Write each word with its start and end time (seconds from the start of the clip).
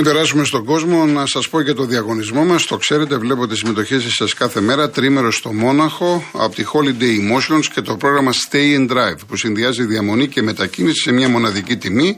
Πριν 0.00 0.12
περάσουμε 0.12 0.44
στον 0.44 0.64
κόσμο, 0.64 1.06
να 1.06 1.26
σας 1.26 1.48
πω 1.48 1.62
και 1.62 1.72
το 1.72 1.84
διαγωνισμό 1.84 2.44
μας. 2.44 2.66
Το 2.66 2.76
ξέρετε, 2.76 3.16
βλέπω 3.16 3.46
τις 3.46 3.58
συμμετοχές 3.58 4.04
σας 4.08 4.34
κάθε 4.34 4.60
μέρα. 4.60 4.90
Τρίμερο 4.90 5.30
στο 5.30 5.52
Μόναχο, 5.52 6.24
από 6.32 6.54
τη 6.54 6.64
Holiday 6.72 7.02
Emotions 7.02 7.64
και 7.74 7.80
το 7.80 7.96
πρόγραμμα 7.96 8.32
Stay 8.32 8.78
and 8.78 8.90
Drive, 8.90 9.18
που 9.26 9.36
συνδυάζει 9.36 9.84
διαμονή 9.84 10.28
και 10.28 10.42
μετακίνηση 10.42 11.00
σε 11.00 11.12
μια 11.12 11.28
μοναδική 11.28 11.76
τιμή. 11.76 12.16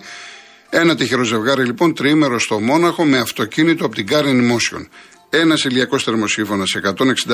Ένα 0.71 0.95
τυχερό 0.95 1.23
ζευγάρι 1.23 1.65
λοιπόν, 1.65 1.95
τρίμερο 1.95 2.39
στο 2.39 2.61
Μόναχο 2.61 3.05
με 3.05 3.19
αυτοκίνητο 3.19 3.85
από 3.85 3.95
την 3.95 4.07
Karen 4.11 4.51
Emotion. 4.51 4.87
Ένας 5.31 5.65
ηλιακός 5.65 6.05
θερμοσύφωνα 6.05 6.65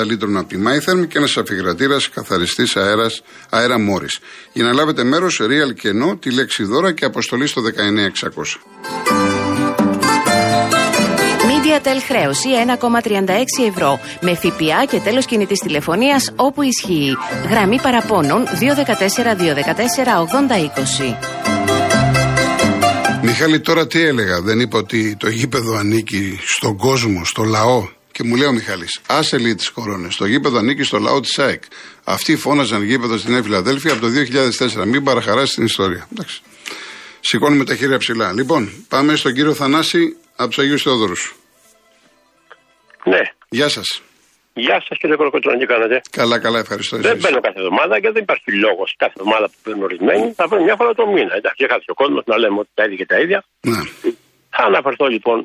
160 0.01 0.05
λίτρων 0.05 0.37
από 0.37 0.49
τη 0.49 0.57
Mytherm 0.65 1.09
και 1.09 1.19
ένας 1.19 1.37
αφιγρατήρας 1.37 2.09
καθαριστής 2.09 2.77
αέρας 2.77 3.23
Μόρι. 3.81 4.09
Για 4.53 4.65
να 4.65 4.73
λάβετε 4.73 5.05
μέρος, 5.05 5.41
real 5.43 5.75
και 5.75 5.91
no, 6.03 6.21
τη 6.21 6.31
λέξη 6.31 6.65
δώρα 6.65 6.93
και 6.93 7.05
αποστολή 7.05 7.47
στο 7.47 7.63
19600. 7.63 9.38
Mediatel 11.69 12.03
χρέωση 12.07 12.49
1,36 12.81 13.69
ευρώ 13.69 14.01
με 14.21 14.35
ΦΠΑ 14.35 14.85
και 14.91 14.99
τέλος 14.99 15.27
κινητής 15.27 15.59
τηλεφωνίας 15.59 16.33
όπου 16.37 16.63
ισχύει. 16.63 17.17
Γραμμή 17.51 17.81
παραπώνων 17.81 18.45
214 18.45 18.51
214 19.35 20.19
8020. 20.19 21.17
Μιχάλη, 23.23 23.61
τώρα 23.61 23.87
τι 23.87 24.01
έλεγα; 24.01 24.41
Δεν 24.41 24.61
είπα 24.61 24.79
ότι 24.79 25.17
το 25.17 25.29
γήπεδο 25.29 25.77
ανήκει 25.77 26.39
στον 26.45 26.77
κόσμο, 26.77 27.25
στο 27.25 27.43
λαό; 27.43 27.89
Και 28.13 28.23
μου 28.25 28.35
λέει 28.35 28.49
ο 28.49 28.53
Μιχάλης, 28.53 29.01
άσε 29.07 29.39
λίγο 29.39 29.55
τις 29.55 29.71
κορώνες. 29.71 30.17
Το 30.17 30.27
γήπεδο 30.27 30.59
ανήκει 30.59 30.83
στο 30.83 30.99
λαό 30.99 31.21
της 31.21 31.39
ΑΕΚ. 31.39 31.63
Αυτοί 32.05 32.37
φώναζαν 32.37 32.83
γήπεδο 32.83 33.17
στην 33.19 33.33
Νέα 33.33 33.43
Φιλαδέλφια 33.43 33.93
από 33.93 34.01
το 34.01 34.09
2004. 34.09 34.87
Μην 34.87 35.05
παραχαράσει 35.05 35.55
την 35.55 35.65
ιστορία. 35.65 36.09
Εντάξει. 36.13 36.41
Σηκώνουμε 37.21 37.65
τα 37.65 37.75
χέρια 37.75 37.99
ψηλά. 37.99 38.33
Λοιπόν, 38.33 38.71
πάμε 38.89 39.17
στον 39.17 39.35
κύριο 39.35 39.55
Θανάση 39.55 40.17
από 40.37 40.49
τους 40.49 40.59
Αγίους 40.59 40.83
Θεόδωρους. 40.83 41.38
Ναι. 43.05 43.21
Γεια 43.49 43.69
σας. 43.69 44.03
Γεια 44.55 44.83
σας 44.87 44.99
κύριε 44.99 45.17
Κολοκοτρόνη, 45.17 45.59
τι 45.59 45.67
κάνετε. 45.67 46.01
Καλά, 46.11 46.39
καλά, 46.39 46.59
ευχαριστώ. 46.59 46.97
Δεν 46.97 47.11
εσείς. 47.11 47.23
μπαίνω 47.23 47.41
κάθε 47.41 47.59
εβδομάδα 47.59 48.01
και 48.01 48.11
δεν 48.11 48.23
υπάρχει 48.23 48.51
λόγος 48.65 48.95
κάθε 48.97 49.15
εβδομάδα 49.19 49.47
που 49.53 49.59
παίρνω 49.63 49.85
ορισμένοι. 49.85 50.33
Θα 50.39 50.49
παίρνω 50.49 50.65
μια 50.65 50.77
φορά 50.77 50.95
το 50.95 51.07
μήνα. 51.07 51.35
Εντάξει, 51.41 51.67
δεν 51.67 51.79
ο 51.87 51.95
κόσμος 51.95 52.23
να 52.27 52.37
λέμε 52.39 52.59
ότι 52.59 52.71
τα 52.75 52.85
ίδια 52.85 52.97
και 52.97 53.07
τα 53.07 53.19
ίδια. 53.25 53.45
Ναι. 53.61 53.81
Θα 54.57 54.63
αναφερθώ 54.71 55.07
λοιπόν. 55.07 55.39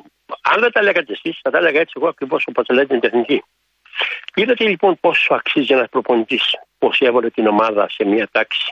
Αν 0.52 0.60
δεν 0.60 0.72
τα 0.72 0.82
λέγατε 0.82 1.12
εσείς, 1.16 1.34
θα 1.42 1.50
τα 1.50 1.58
έλεγα 1.58 1.80
έτσι 1.80 1.94
εγώ 1.98 2.08
ακριβώς 2.08 2.44
όπως 2.50 2.66
λέτε 2.76 2.86
την 2.86 3.00
τεχνική. 3.00 3.38
Είδατε 4.34 4.64
λοιπόν 4.68 4.92
πόσο 5.00 5.34
αξίζει 5.34 5.72
ένας 5.76 5.88
προπονητής, 5.90 6.44
πώς 6.78 7.00
έβαλε 7.00 7.30
την 7.30 7.46
ομάδα 7.46 7.88
σε 7.88 8.04
μια 8.04 8.28
τάξη 8.32 8.66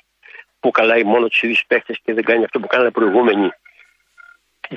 που 0.60 0.70
καλάει 0.70 1.04
μόνο 1.04 1.26
τους 1.28 1.42
ίδιους 1.42 1.64
παίχτες 1.66 1.98
και 2.04 2.12
δεν 2.14 2.24
κάνει 2.24 2.44
αυτό 2.44 2.58
που 2.60 2.66
κάνανε 2.66 2.90
προηγούμενοι 2.90 3.48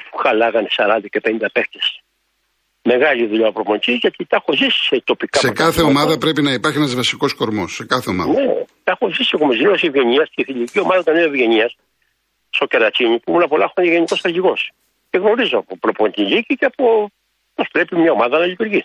που 0.09 0.17
χαλάγανε 0.17 0.67
40 0.77 0.99
και 1.09 1.21
50 1.23 1.45
παίχτες 1.53 2.01
μεγάλη 2.91 3.27
δουλειά 3.27 3.47
ο 3.47 3.51
προπονητή 3.51 3.93
γιατί 3.93 4.25
τα 4.25 4.35
έχω 4.41 4.51
ζήσει 4.59 4.81
σε 4.89 5.01
τοπικά 5.03 5.39
Σε 5.39 5.51
κάθε 5.51 5.81
ομάδα 5.81 6.17
πρέπει 6.17 6.41
να 6.41 6.51
υπάρχει 6.51 6.77
ένας 6.77 6.95
βασικός 6.95 7.33
κορμός. 7.33 7.73
Σε 7.73 7.85
κάθε 7.85 8.09
ομάδα. 8.09 8.31
Ναι, 8.31 8.45
τα 8.83 8.91
έχω 8.95 9.05
ζήσει. 9.15 9.31
Έχω 9.37 9.51
ζήσει 9.51 9.67
ω 9.67 9.77
Ευγενίας 9.89 10.27
και 10.33 10.41
η 10.41 10.43
θηλυκή 10.43 10.79
ομάδα 10.79 10.99
ήταν 10.99 11.15
Ευγενίας 11.15 11.75
στο 12.49 12.65
Κερατσίνη 12.65 13.19
που 13.19 13.31
ήμουν 13.31 13.47
πολλά 13.47 13.71
χρόνια 13.73 13.91
γενικός 13.93 14.25
αρχηγό. 14.25 14.53
Και 15.09 15.17
γνωρίζω 15.17 15.57
από 15.57 15.77
προπονητική 15.77 16.55
και 16.59 16.65
από 16.65 17.11
πώ 17.55 17.63
πρέπει 17.71 17.95
μια 17.95 18.11
ομάδα 18.11 18.37
να 18.39 18.45
λειτουργεί. 18.45 18.81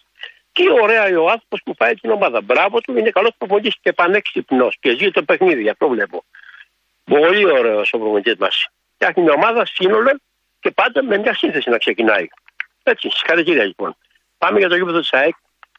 Τι 0.53 0.63
ωραία 0.83 1.05
ο 1.25 1.29
άνθρωπος 1.35 1.61
που 1.65 1.75
πάει 1.75 1.95
την 1.95 2.11
ομάδα. 2.11 2.41
Μπράβο 2.41 2.81
του, 2.81 2.99
είναι 2.99 3.11
καλός 3.11 3.33
προπονητής 3.39 3.75
και 3.83 3.93
πανέξυπνος 3.93 4.77
και 4.81 4.91
ζει 4.99 5.11
το 5.11 5.23
παιχνίδι. 5.23 5.69
Αυτό 5.69 5.89
βλέπω. 5.89 6.25
Πολύ 7.05 7.45
ωραίος 7.59 7.93
ο 7.93 7.99
προπονητής 7.99 8.37
μας. 8.39 8.57
Φτιάχνει 8.95 9.23
μια 9.23 9.33
ομάδα 9.33 9.67
σύνολο 9.67 10.11
και 10.61 10.71
πάντα 10.71 11.05
με 11.05 11.19
μια 11.19 11.35
σύνθεση 11.35 11.71
να 11.71 11.79
ξεκινάει. 11.79 12.27
Έτσι, 12.83 13.09
συγχαρητήρια 13.11 13.65
λοιπόν. 13.65 13.97
Πάμε 14.39 14.59
για 14.59 14.69
το 14.69 14.77
γήπεδο 14.77 15.01
της 15.01 15.13
ΑΕΚ. 15.13 15.35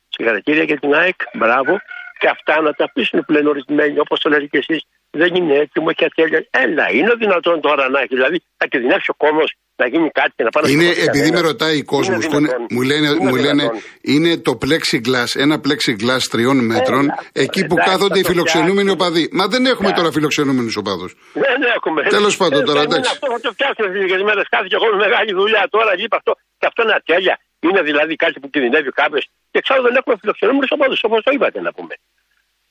Συγχαρητήρια 0.10 0.64
για 0.64 0.80
την 0.80 0.94
ΑΕΚ. 0.94 1.20
Μπράβο. 1.34 1.74
Και 2.20 2.28
αυτά 2.36 2.62
να 2.62 2.72
τα 2.74 2.84
αφήσουν 2.84 3.26
πλέον 3.26 3.48
ορισμένοι, 3.48 4.00
όπως 4.00 4.20
το 4.20 4.30
λέτε 4.30 4.46
και 4.46 4.58
εσείς. 4.58 4.82
Δεν 5.22 5.36
είναι 5.36 5.56
έτοιμο 5.64 5.92
και 5.98 6.06
ατέλεια. 6.06 6.46
Έλα, 6.50 6.86
είναι 6.92 7.14
δυνατόν 7.24 7.62
τώρα 7.62 7.90
να 7.90 8.00
έχει. 8.00 8.16
Δηλαδή, 8.20 8.38
θα 8.58 8.66
κινδυνεύσει 8.68 9.10
ο 9.16 9.18
κόσμος 9.26 9.50
να 9.82 9.86
γίνει 9.88 10.10
κάτι 10.20 10.32
και 10.36 10.44
να 10.44 10.50
πάει 10.50 10.72
Είναι, 10.74 10.90
επειδή 11.08 11.30
με 11.32 11.40
ρωτάει 11.50 11.78
ο 11.80 11.86
κόσμος, 11.96 12.28
μου 12.76 12.82
λένε, 12.82 13.08
είναι 13.08 13.30
μου 13.30 13.36
λένε 13.36 13.64
είναι 14.02 14.32
το 14.48 14.54
plexiglass, 14.64 15.32
ένα 15.46 15.56
plexiglass 15.66 16.24
τριών 16.32 16.58
μέτρων, 16.72 17.04
Έλα, 17.04 17.20
εκεί 17.44 17.66
που 17.66 17.76
κάθονται 17.76 18.20
οι 18.20 18.24
φιλοξενούμενοι 18.24 18.90
οπαδοί. 18.90 19.30
Μα 19.32 19.46
δεν 19.48 19.66
έχουμε 19.66 19.92
τώρα 19.92 20.12
φιλοξενούμενους 20.12 20.76
οπαδούς. 20.82 21.12
Δεν 21.34 21.60
έχουμε. 21.76 22.02
Τέλος 22.18 22.38
πάντων 22.38 22.66
τώρα, 22.66 22.82
εντάξει. 22.82 23.12
Αυτό 23.14 23.28
θα 23.34 23.40
το 23.40 23.52
φτιάξουμε 23.52 23.88
λίγε 24.02 24.18
μέρε. 24.30 24.42
Κάθε 24.54 24.68
και 24.72 24.78
εγώ 24.80 24.88
μεγάλη 25.06 25.32
δουλειά 25.34 25.64
τώρα, 25.76 25.92
είπα 25.98 26.18
αυτό. 26.22 26.34
Και 26.62 26.68
αυτό 26.68 26.82
είναι 26.84 26.94
ατέλεια. 26.94 27.40
Είναι 27.60 27.82
δηλαδή 27.82 28.16
κάτι 28.16 28.40
που 28.40 28.50
κινδυνεύει 28.50 28.92
κάποιος. 28.92 29.26
Και 29.52 29.58
εξάλλου 29.58 29.84
δεν 29.84 29.96
έχουμε 29.96 30.16
φιλοξενούμενους 30.20 30.72
οπαδού, 30.72 30.96
όπως 31.02 31.24
το 31.24 31.32
είπατε 31.32 31.62
να 31.62 31.74
πούμε. 31.74 31.96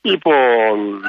Λοιπόν, 0.01 1.01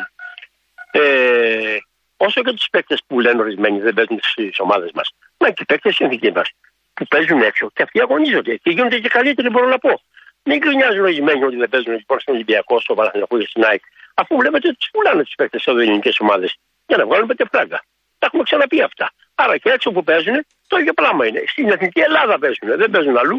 ε, 0.90 1.76
όσο 2.16 2.42
και 2.42 2.52
τους 2.52 2.68
παίκτες 2.70 3.00
που 3.06 3.20
λένε 3.20 3.40
ορισμένοι 3.40 3.80
δεν 3.80 3.94
παίζουν 3.94 4.18
στις 4.22 4.58
ομάδες 4.58 4.90
μας. 4.94 5.10
Μα 5.38 5.50
και 5.50 5.62
οι 5.62 5.64
παίκτες 5.64 5.94
συνθήκε 5.94 6.32
μας 6.34 6.50
που 6.94 7.06
παίζουν 7.06 7.42
έξω 7.42 7.70
και 7.74 7.82
αυτοί 7.82 8.00
αγωνίζονται 8.00 8.56
και 8.56 8.70
γίνονται 8.70 8.98
και 8.98 9.08
καλύτεροι, 9.08 9.48
μπορώ 9.48 9.68
να 9.68 9.78
πω. 9.78 10.00
Μην 10.42 10.58
γκρινιάζουν 10.58 11.00
ορισμένοι 11.00 11.44
ότι 11.44 11.56
δεν 11.56 11.68
παίζουν 11.68 11.92
λοιπόν 11.92 12.20
στον 12.20 12.34
Ολυμπιακό, 12.34 12.80
στο 12.80 12.94
Παναθηναϊκό 12.94 13.38
και 13.38 13.46
στην 13.48 13.64
ΑΕΚ. 13.64 13.82
Αφού 14.14 14.36
βλέπετε 14.36 14.68
ότι 14.68 14.76
τους 14.76 14.88
πουλάνε 14.92 15.22
τους 15.22 15.34
παίκτες 15.34 15.62
σε 15.62 15.70
ελληνικές 15.70 16.20
ομάδες 16.20 16.56
για 16.86 16.96
να 16.96 17.06
βγάλουν 17.06 17.26
πέντε 17.26 17.44
φράγκα. 17.52 17.84
Τα 18.18 18.26
έχουμε 18.26 18.42
ξαναπεί 18.42 18.82
αυτά. 18.82 19.12
Άρα 19.42 19.54
και 19.62 19.70
έξω 19.76 19.88
που 19.94 20.02
παίζουν 20.08 20.36
το 20.70 20.76
ίδιο 20.80 20.94
πράγμα 21.00 21.22
είναι. 21.28 21.40
Στην 21.52 21.66
Εθνική 21.74 22.00
Ελλάδα 22.08 22.34
παίζουν, 22.42 22.66
δεν 22.82 22.90
παίζουν 22.94 23.16
αλλού. 23.22 23.38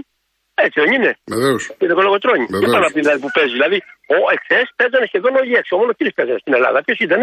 Έτσι 0.65 0.77
δεν 0.83 0.91
είναι. 0.95 1.11
Βεβαίω. 1.35 1.57
Και 1.79 1.87
το 1.91 1.95
κολογοτρόνι. 1.99 2.45
Και 2.61 2.67
πάνω 2.73 2.85
από 2.87 2.95
την 2.99 3.05
που 3.23 3.29
παίζει. 3.35 3.53
Δηλαδή, 3.57 3.77
ο 4.15 4.17
εχθέ 4.35 4.59
παίζανε 4.79 5.05
σχεδόν 5.11 5.31
όλοι 5.39 5.53
έξω. 5.61 5.73
Μόνο 5.81 5.91
τρει 5.99 6.09
παίζανε 6.17 6.39
στην 6.43 6.53
Ελλάδα. 6.57 6.77
Ποιο 6.85 6.95
ήταν 7.07 7.21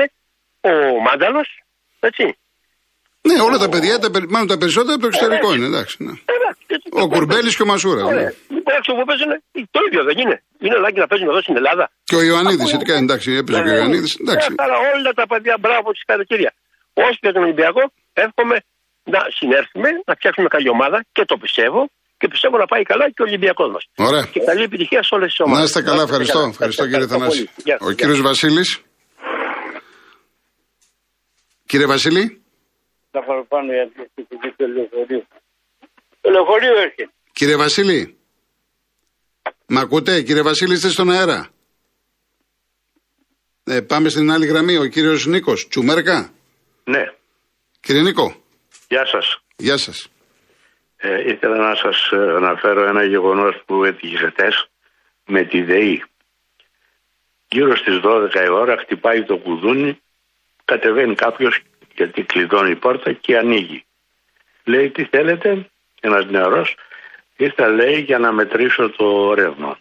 ο 0.70 0.72
Μάνταλο, 1.06 1.42
έτσι. 2.08 2.24
Ναι, 3.28 3.36
όλα 3.46 3.58
τα 3.64 3.68
παιδιά, 3.72 3.94
τα, 4.02 4.08
μάλλον 4.34 4.48
τα 4.52 4.58
περισσότερα 4.62 4.94
από 4.96 5.02
το 5.04 5.10
εξωτερικό 5.12 5.48
είναι, 5.54 5.68
εντάξει. 5.72 5.96
Ναι. 6.06 6.14
Ο 7.02 7.04
Κουρμπέλη 7.12 7.50
και 7.56 7.64
ο 7.66 7.68
Μασούρα. 7.70 8.02
Ναι. 8.18 8.26
Λοιπόν, 8.54 8.72
έξω 8.78 8.90
που 8.96 9.04
παίζουν 9.10 9.30
το 9.74 9.80
ίδιο 9.86 10.00
δεν 10.08 10.16
είναι. 10.22 10.36
Είναι 10.64 10.76
ανάγκη 10.80 10.98
να 11.04 11.08
παίζουν 11.10 11.28
εδώ 11.32 11.40
στην 11.46 11.56
Ελλάδα. 11.60 11.84
Και 12.08 12.16
ο 12.20 12.22
Ιωαννίδη, 12.28 12.64
ειδικά 12.74 12.94
εντάξει, 13.04 13.28
έπαιζε 13.40 13.58
και 13.64 13.70
ο 13.74 13.76
Ιωαννίδη. 13.80 14.08
Εντάξει. 14.22 14.48
Άρα 14.64 14.76
όλα 14.94 15.10
τα 15.20 15.26
παιδιά, 15.30 15.54
μπράβο 15.64 15.88
τη 15.96 16.00
κατοικία. 16.10 16.52
Όσοι 17.06 17.18
για 17.20 17.32
τον 17.32 17.42
Ολυμπιακό, 17.46 17.82
εύχομαι 18.24 18.56
να 19.14 19.20
συνέρθουμε, 19.38 19.88
να 20.08 20.14
φτιάξουμε 20.18 20.48
καλή 20.48 20.68
ομάδα 20.76 20.98
και 21.12 21.24
το 21.30 21.36
πιστεύω 21.36 21.80
και 22.20 22.28
πιστεύω 22.28 22.56
να 22.56 22.66
πάει 22.72 22.82
καλά 22.82 23.04
και 23.14 23.22
ο 23.22 23.24
Ολυμπιακός 23.28 23.68
μας. 23.74 23.84
Ωραία. 24.08 24.24
Και 24.32 24.40
καλή 24.40 24.62
επιτυχία 24.62 25.02
σε 25.02 25.14
όλες 25.14 25.28
τις 25.30 25.40
ομάδες. 25.40 25.58
Να 25.58 25.64
είστε 25.64 25.82
καλά, 25.90 26.02
ευχαριστώ. 26.02 26.40
Ευχαριστώ 26.54 26.82
κύριε 26.90 27.06
Θανάση. 27.06 27.50
Ο 27.80 27.90
κύριος 27.90 28.20
Βασίλης. 28.20 28.68
Κύριε 31.66 31.86
Βασίλη. 31.86 32.42
Θα 33.10 33.24
παραπάνω 33.24 33.72
γιατί 33.72 34.54
το 34.56 34.66
λεωφορείο. 34.66 35.26
Το 36.20 36.30
λεωφορείο 36.30 36.74
έρχεται. 36.76 37.10
Κύριε 37.32 37.56
Βασίλη. 37.56 38.16
Μ' 39.66 39.78
ακούτε, 39.78 40.22
κύριε 40.22 40.42
Βασίλη, 40.42 40.72
είστε 40.72 40.88
στον 40.88 41.10
αέρα; 41.10 41.48
Ε, 43.64 43.80
πάμε 43.80 44.08
στην 44.08 44.30
άλλη 44.30 44.46
γραμμή. 44.46 44.76
Ο 44.76 44.86
κύριος 44.86 45.26
Νίκος. 45.26 45.68
Τσουμέρκα. 45.68 46.32
Ναι. 46.90 47.04
Κύριε 47.80 48.02
Νίκο. 48.02 48.34
Γεια 48.88 49.06
σας. 49.06 49.42
Γεια 49.56 49.76
σας. 49.76 50.08
Ε, 50.96 51.30
ήθελα 51.30 51.56
να 51.56 51.74
σας 51.74 52.12
αναφέρω 52.12 52.86
ένα 52.86 53.04
γεγονός 53.04 53.62
που 53.66 53.84
έτυχε 53.84 54.26
χτες 54.26 54.68
με 55.26 55.44
τη 55.44 55.62
ΔΕΗ. 55.62 56.04
Γύρω 57.48 57.76
στις 57.76 58.00
12 58.02 58.44
η 58.44 58.48
ώρα 58.48 58.76
χτυπάει 58.76 59.22
το 59.24 59.36
κουδούνι, 59.36 60.00
κατεβαίνει 60.64 61.14
κάποιος 61.14 61.60
γιατί 61.94 62.22
κλειδώνει 62.22 62.70
η 62.70 62.76
πόρτα 62.76 63.12
και 63.12 63.36
ανοίγει. 63.36 63.84
Λέει 64.64 64.90
τι 64.90 65.04
θέλετε, 65.04 65.70
ένας 66.00 66.26
νεαρός, 66.26 66.76
ήρθα 67.36 67.68
λέει 67.68 68.00
για 68.00 68.18
να 68.18 68.32
μετρήσω 68.32 68.90
το 68.90 69.34
ρεύμα. 69.34 69.78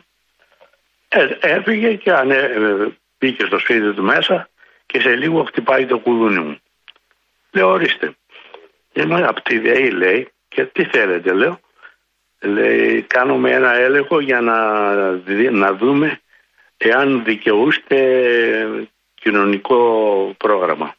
Ε, 1.08 1.28
έφυγε 1.40 1.94
και 1.96 2.12
ανε, 2.12 2.36
ε, 2.36 2.88
πήγε 3.18 3.46
στο 3.46 3.60
σπίτι 3.60 3.94
του 3.94 4.04
μέσα 4.04 4.50
και 4.86 5.00
σε 5.00 5.16
λίγο 5.16 5.44
χτυπάει 5.44 5.86
το 5.86 6.00
κουδούνι 6.00 6.40
μου. 6.40 6.60
Λέω 7.52 7.70
ορίστε. 7.70 8.16
Είμαι 8.94 9.24
από 9.24 9.42
τη 9.42 9.60
ΔΕΗ 9.60 9.90
λέει 9.90 10.30
και 10.48 10.66
τι 10.66 10.84
θέλετε 10.84 11.34
λέω. 11.34 11.60
Λέει 12.40 13.02
κάνουμε 13.02 13.52
ένα 13.52 13.74
έλεγχο 13.74 14.20
για 14.20 14.42
να, 14.42 14.92
να 15.52 15.74
δούμε 15.74 16.22
εάν 16.78 17.24
δικαιούστε 17.24 18.00
κοινωνικό 19.14 20.34
πρόγραμμα. 20.38 20.96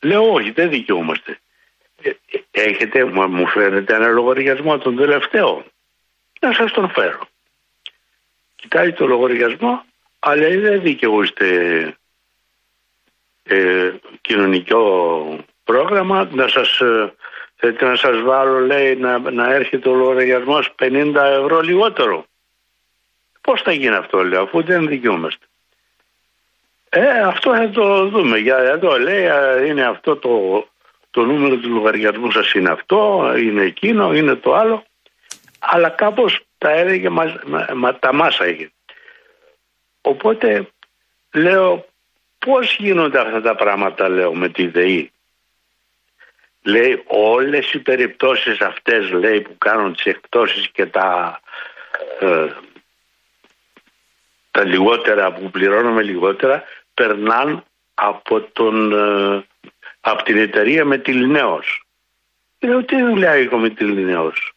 Λέω 0.00 0.32
όχι 0.32 0.50
δεν 0.50 0.70
δικαιούμαστε. 0.70 1.38
Ε, 2.02 2.10
έχετε, 2.50 3.04
μου 3.04 3.46
φέρετε 3.46 3.94
ένα 3.94 4.06
λογαριασμό 4.06 4.78
τον 4.78 4.96
τελευταίο. 4.96 5.64
Να 6.40 6.52
σας 6.52 6.72
τον 6.72 6.90
φέρω. 6.90 7.28
Κοιτάει 8.56 8.92
το 8.92 9.06
λογαριασμό 9.06 9.84
αλλά 10.18 10.48
δεν 10.48 10.82
δικαιούστε 10.82 11.46
ε, 13.42 13.92
κοινωνικό 14.20 15.44
πρόγραμμα 15.64 16.28
να 16.32 16.48
σας 16.48 16.80
ε, 16.80 17.14
γιατί 17.62 17.84
να 17.84 17.96
σας 17.96 18.20
βάλω 18.20 18.58
λέει 18.58 18.96
να, 18.96 19.18
να 19.18 19.54
έρχεται 19.54 19.88
ο 19.88 19.94
λογαριασμός 19.94 20.74
50 20.82 21.14
ευρώ 21.14 21.60
λιγότερο. 21.60 22.24
Πώς 23.40 23.62
θα 23.62 23.72
γίνει 23.72 23.94
αυτό 23.94 24.24
λέω 24.24 24.42
αφού 24.42 24.62
δεν 24.62 24.86
δικαιούμαστε. 24.86 25.46
Ε, 26.88 27.20
αυτό 27.20 27.54
θα 27.54 27.70
το 27.70 28.08
δούμε. 28.08 28.38
Για 28.38 28.56
εδώ 28.56 28.98
λέει 28.98 29.28
είναι 29.66 29.84
αυτό 29.84 30.16
το, 30.16 30.66
το 31.10 31.24
νούμερο 31.24 31.56
του 31.56 31.68
λογαριασμού 31.68 32.30
σας 32.30 32.52
είναι 32.52 32.70
αυτό, 32.70 33.32
είναι 33.36 33.62
εκείνο, 33.62 34.14
είναι 34.14 34.34
το 34.34 34.54
άλλο. 34.54 34.84
Αλλά 35.58 35.88
κάπως 35.88 36.40
τα 36.58 36.70
έλεγε, 36.70 37.08
μα, 37.08 37.40
μα, 37.74 37.94
τα 37.94 38.14
μάσα 38.14 38.48
είχε. 38.48 38.72
Οπότε 40.00 40.68
λέω 41.32 41.86
πώς 42.46 42.76
γίνονται 42.78 43.18
αυτά 43.18 43.40
τα 43.40 43.54
πράγματα 43.54 44.08
λέω 44.08 44.34
με 44.34 44.48
τη 44.48 44.66
ΔΕΗ; 44.66 45.10
Λέει 46.64 47.02
όλες 47.06 47.72
οι 47.72 47.78
περιπτώσεις 47.78 48.60
αυτές 48.60 49.10
λέει 49.10 49.40
που 49.40 49.58
κάνουν 49.58 49.94
τις 49.94 50.04
εκτόσεις 50.04 50.68
και 50.72 50.86
τα, 50.86 51.40
ε, 52.20 52.46
τα 54.50 54.64
λιγότερα 54.64 55.32
που 55.32 55.50
πληρώνουμε 55.50 56.02
λιγότερα 56.02 56.62
περνάν 56.94 57.64
από, 57.94 58.40
τον, 58.52 58.92
ε, 58.92 59.44
από 60.00 60.22
την 60.22 60.36
εταιρεία 60.36 60.84
με 60.84 60.98
τη 60.98 61.12
Λινέος. 61.12 61.84
Λέω 62.60 62.84
τι 62.84 63.02
δουλειά 63.02 63.30
έχω 63.30 63.56
με 63.56 63.70
τη 63.70 63.84
Λινέος; 63.84 64.52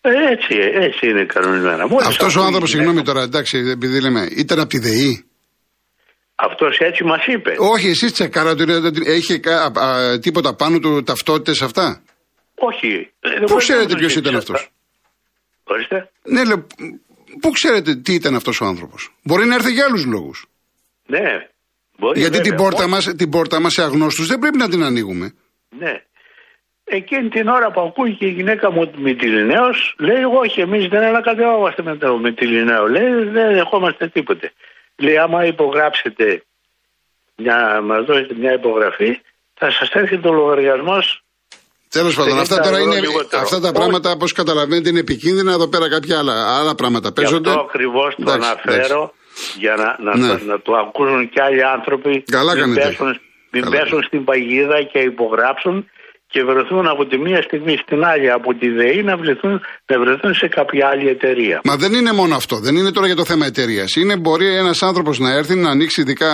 Ε, 0.00 0.10
έτσι, 0.32 0.54
έτσι 0.58 1.08
είναι 1.08 1.24
κανονισμένα. 1.24 1.86
Αυτός 2.06 2.36
ο 2.36 2.42
άνθρωπος, 2.42 2.70
συγγνώμη 2.70 3.02
τώρα, 3.02 3.22
εντάξει, 3.22 3.58
επειδή 3.58 4.00
λέμε, 4.00 4.28
ήταν 4.36 4.58
από 4.58 4.68
τη 4.68 4.78
ΔΕΗ. 4.78 5.29
Αυτός 6.48 6.78
έτσι 6.78 7.04
μας 7.04 7.26
είπε. 7.26 7.54
Όχι, 7.58 7.88
εσείς 7.88 8.12
τσεκάρατε 8.12 8.72
ότι 8.72 9.00
έχει 9.06 9.40
τίποτα 10.20 10.54
πάνω 10.54 10.78
του 10.78 11.02
ταυτότητες 11.02 11.62
αυτά; 11.62 12.02
Όχι. 12.54 13.12
Ε, 13.20 13.40
πού 13.46 13.56
ξέρετε 13.56 13.94
ποιος 13.94 14.16
ήταν 14.16 14.36
αυτός; 14.36 14.68
Ορίστε. 15.64 16.10
Ναι, 16.22 16.44
λέω, 16.44 16.66
πού 17.40 17.50
ξέρετε 17.50 17.94
τι 17.94 18.14
ήταν 18.14 18.34
αυτός 18.34 18.60
ο 18.60 18.64
άνθρωπος; 18.64 19.14
Μπορεί 19.22 19.44
να 19.46 19.54
έρθει 19.54 19.72
για 19.72 19.84
άλλους 19.84 20.04
λόγους. 20.04 20.46
Ναι. 21.06 21.48
Μπορεί, 21.98 22.20
Γιατί 22.20 22.36
βέβαια, 22.36 22.50
την 22.50 22.62
πόρτα, 22.62 22.88
μας, 22.88 23.04
την 23.16 23.30
πόρτα 23.30 23.60
μας 23.60 23.72
σε 23.72 23.82
αγνώστους 23.82 24.26
δεν 24.26 24.38
πρέπει 24.38 24.56
να 24.58 24.68
την 24.68 24.82
ανοίγουμε. 24.82 25.34
Ναι. 25.78 26.02
Εκείνη 26.84 27.28
την 27.28 27.48
ώρα 27.48 27.70
που 27.70 27.80
ακούει 27.80 28.16
και 28.16 28.26
η 28.26 28.30
γυναίκα 28.30 28.72
μου 28.72 28.90
με 28.96 29.14
τη 29.14 29.26
Λινέος, 29.26 29.94
λέει 29.98 30.22
όχι 30.42 30.60
εμείς 30.60 30.88
δεν 30.88 31.02
ανακατευόμαστε 31.02 31.82
με, 31.82 31.96
το, 31.96 32.16
με 32.16 32.32
τη 32.32 32.46
Λινέο. 32.46 32.86
Λέει 32.88 33.08
δεν 33.36 33.52
δεχόμαστε 33.54 34.08
τίποτε. 34.08 34.52
Λέει 35.00 35.16
άμα 35.18 35.44
υπογράψετε, 35.44 36.42
μια, 37.36 37.80
μας 37.82 38.04
δώσετε 38.04 38.34
μια 38.34 38.52
υπογραφή, 38.52 39.20
θα 39.54 39.70
σας 39.70 39.90
έρχεται 39.90 40.28
ο 40.28 40.32
λογαριασμός 40.32 41.22
Τέλος 41.90 42.14
πάντων, 42.14 42.38
αυτά 42.38 42.60
τώρα 42.60 42.80
είναι. 42.80 43.00
Αυτά 43.40 43.60
τα 43.60 43.72
πράγματα, 43.72 44.10
όπως 44.10 44.32
καταλαβαίνετε, 44.32 44.88
είναι 44.88 44.98
επικίνδυνα. 44.98 45.52
Εδώ 45.52 45.68
πέρα 45.68 45.88
κάποια 45.88 46.18
άλλα, 46.18 46.58
άλλα 46.58 46.74
πράγματα 46.74 47.12
παίζονται. 47.12 47.48
Γι' 47.48 47.56
αυτό 47.56 47.60
ακριβώς 47.68 48.14
το 48.24 48.30
αναφέρω 48.30 49.12
για 49.58 49.74
να, 49.76 49.96
να, 50.00 50.16
ναι. 50.16 50.26
να, 50.26 50.40
να, 50.44 50.60
το 50.60 50.72
ακούσουν 50.76 51.28
και 51.28 51.42
άλλοι 51.42 51.64
άνθρωποι. 51.64 52.24
Καλά 52.30 52.54
μην 52.54 52.62
κάνετε. 52.62 52.86
πέσουν, 52.86 53.20
μην 53.50 53.70
πέσουν 53.70 54.02
στην 54.02 54.24
παγίδα 54.24 54.82
και 54.82 54.98
υπογράψουν 54.98 55.90
και 56.32 56.42
βρεθούν 56.44 56.86
από 56.88 57.06
τη 57.06 57.18
μία 57.18 57.42
στιγμή 57.42 57.76
στην 57.76 58.04
άλλη 58.04 58.30
από 58.30 58.54
τη 58.54 58.68
ΔΕΗ 58.68 59.02
να 59.02 59.16
βρεθούν, 59.16 59.60
να 59.86 59.98
βρεθούν 60.00 60.34
σε 60.34 60.48
κάποια 60.48 60.88
άλλη 60.88 61.08
εταιρεία. 61.08 61.60
Μα 61.64 61.76
δεν 61.76 61.92
είναι 61.92 62.12
μόνο 62.12 62.34
αυτό. 62.34 62.56
Δεν 62.60 62.76
είναι 62.76 62.92
τώρα 62.92 63.06
για 63.06 63.16
το 63.16 63.24
θέμα 63.24 63.46
εταιρείας. 63.46 63.96
Είναι 63.96 64.16
μπορεί 64.16 64.56
ένας 64.56 64.82
άνθρωπος 64.82 65.18
να 65.18 65.30
έρθει 65.32 65.54
να 65.54 65.70
ανοίξει, 65.70 66.00
ειδικά 66.00 66.32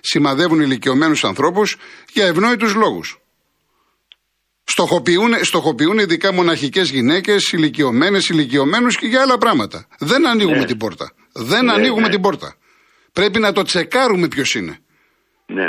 σημαδεύουν 0.00 0.60
ηλικιωμένους 0.60 1.24
ανθρώπους 1.24 1.76
για 2.12 2.26
ευνόητους 2.26 2.74
λόγους. 2.74 3.18
Στοχοποιούν, 4.64 5.44
στοχοποιούν 5.44 5.98
ειδικά 5.98 6.32
μοναχικές 6.32 6.90
γυναίκες, 6.90 7.52
ηλικιωμένες, 7.52 8.28
ηλικιωμένους 8.28 8.96
και 8.96 9.06
για 9.06 9.20
άλλα 9.22 9.38
πράγματα. 9.38 9.86
Δεν 9.98 10.26
ανοίγουμε 10.28 10.58
Ναι. 10.58 10.64
την 10.64 10.76
πόρτα. 10.76 11.12
Δεν 11.32 11.64
Ναι, 11.64 11.72
ανοίγουμε 11.72 12.00
ναι. 12.06 12.08
την 12.08 12.20
πόρτα. 12.20 12.54
Πρέπει 13.12 13.38
να 13.38 13.52
το 13.52 13.62
τσεκάρουμε 13.62 14.28
ποιος 14.28 14.54
είναι. 14.54 14.78
Ναι, 15.46 15.66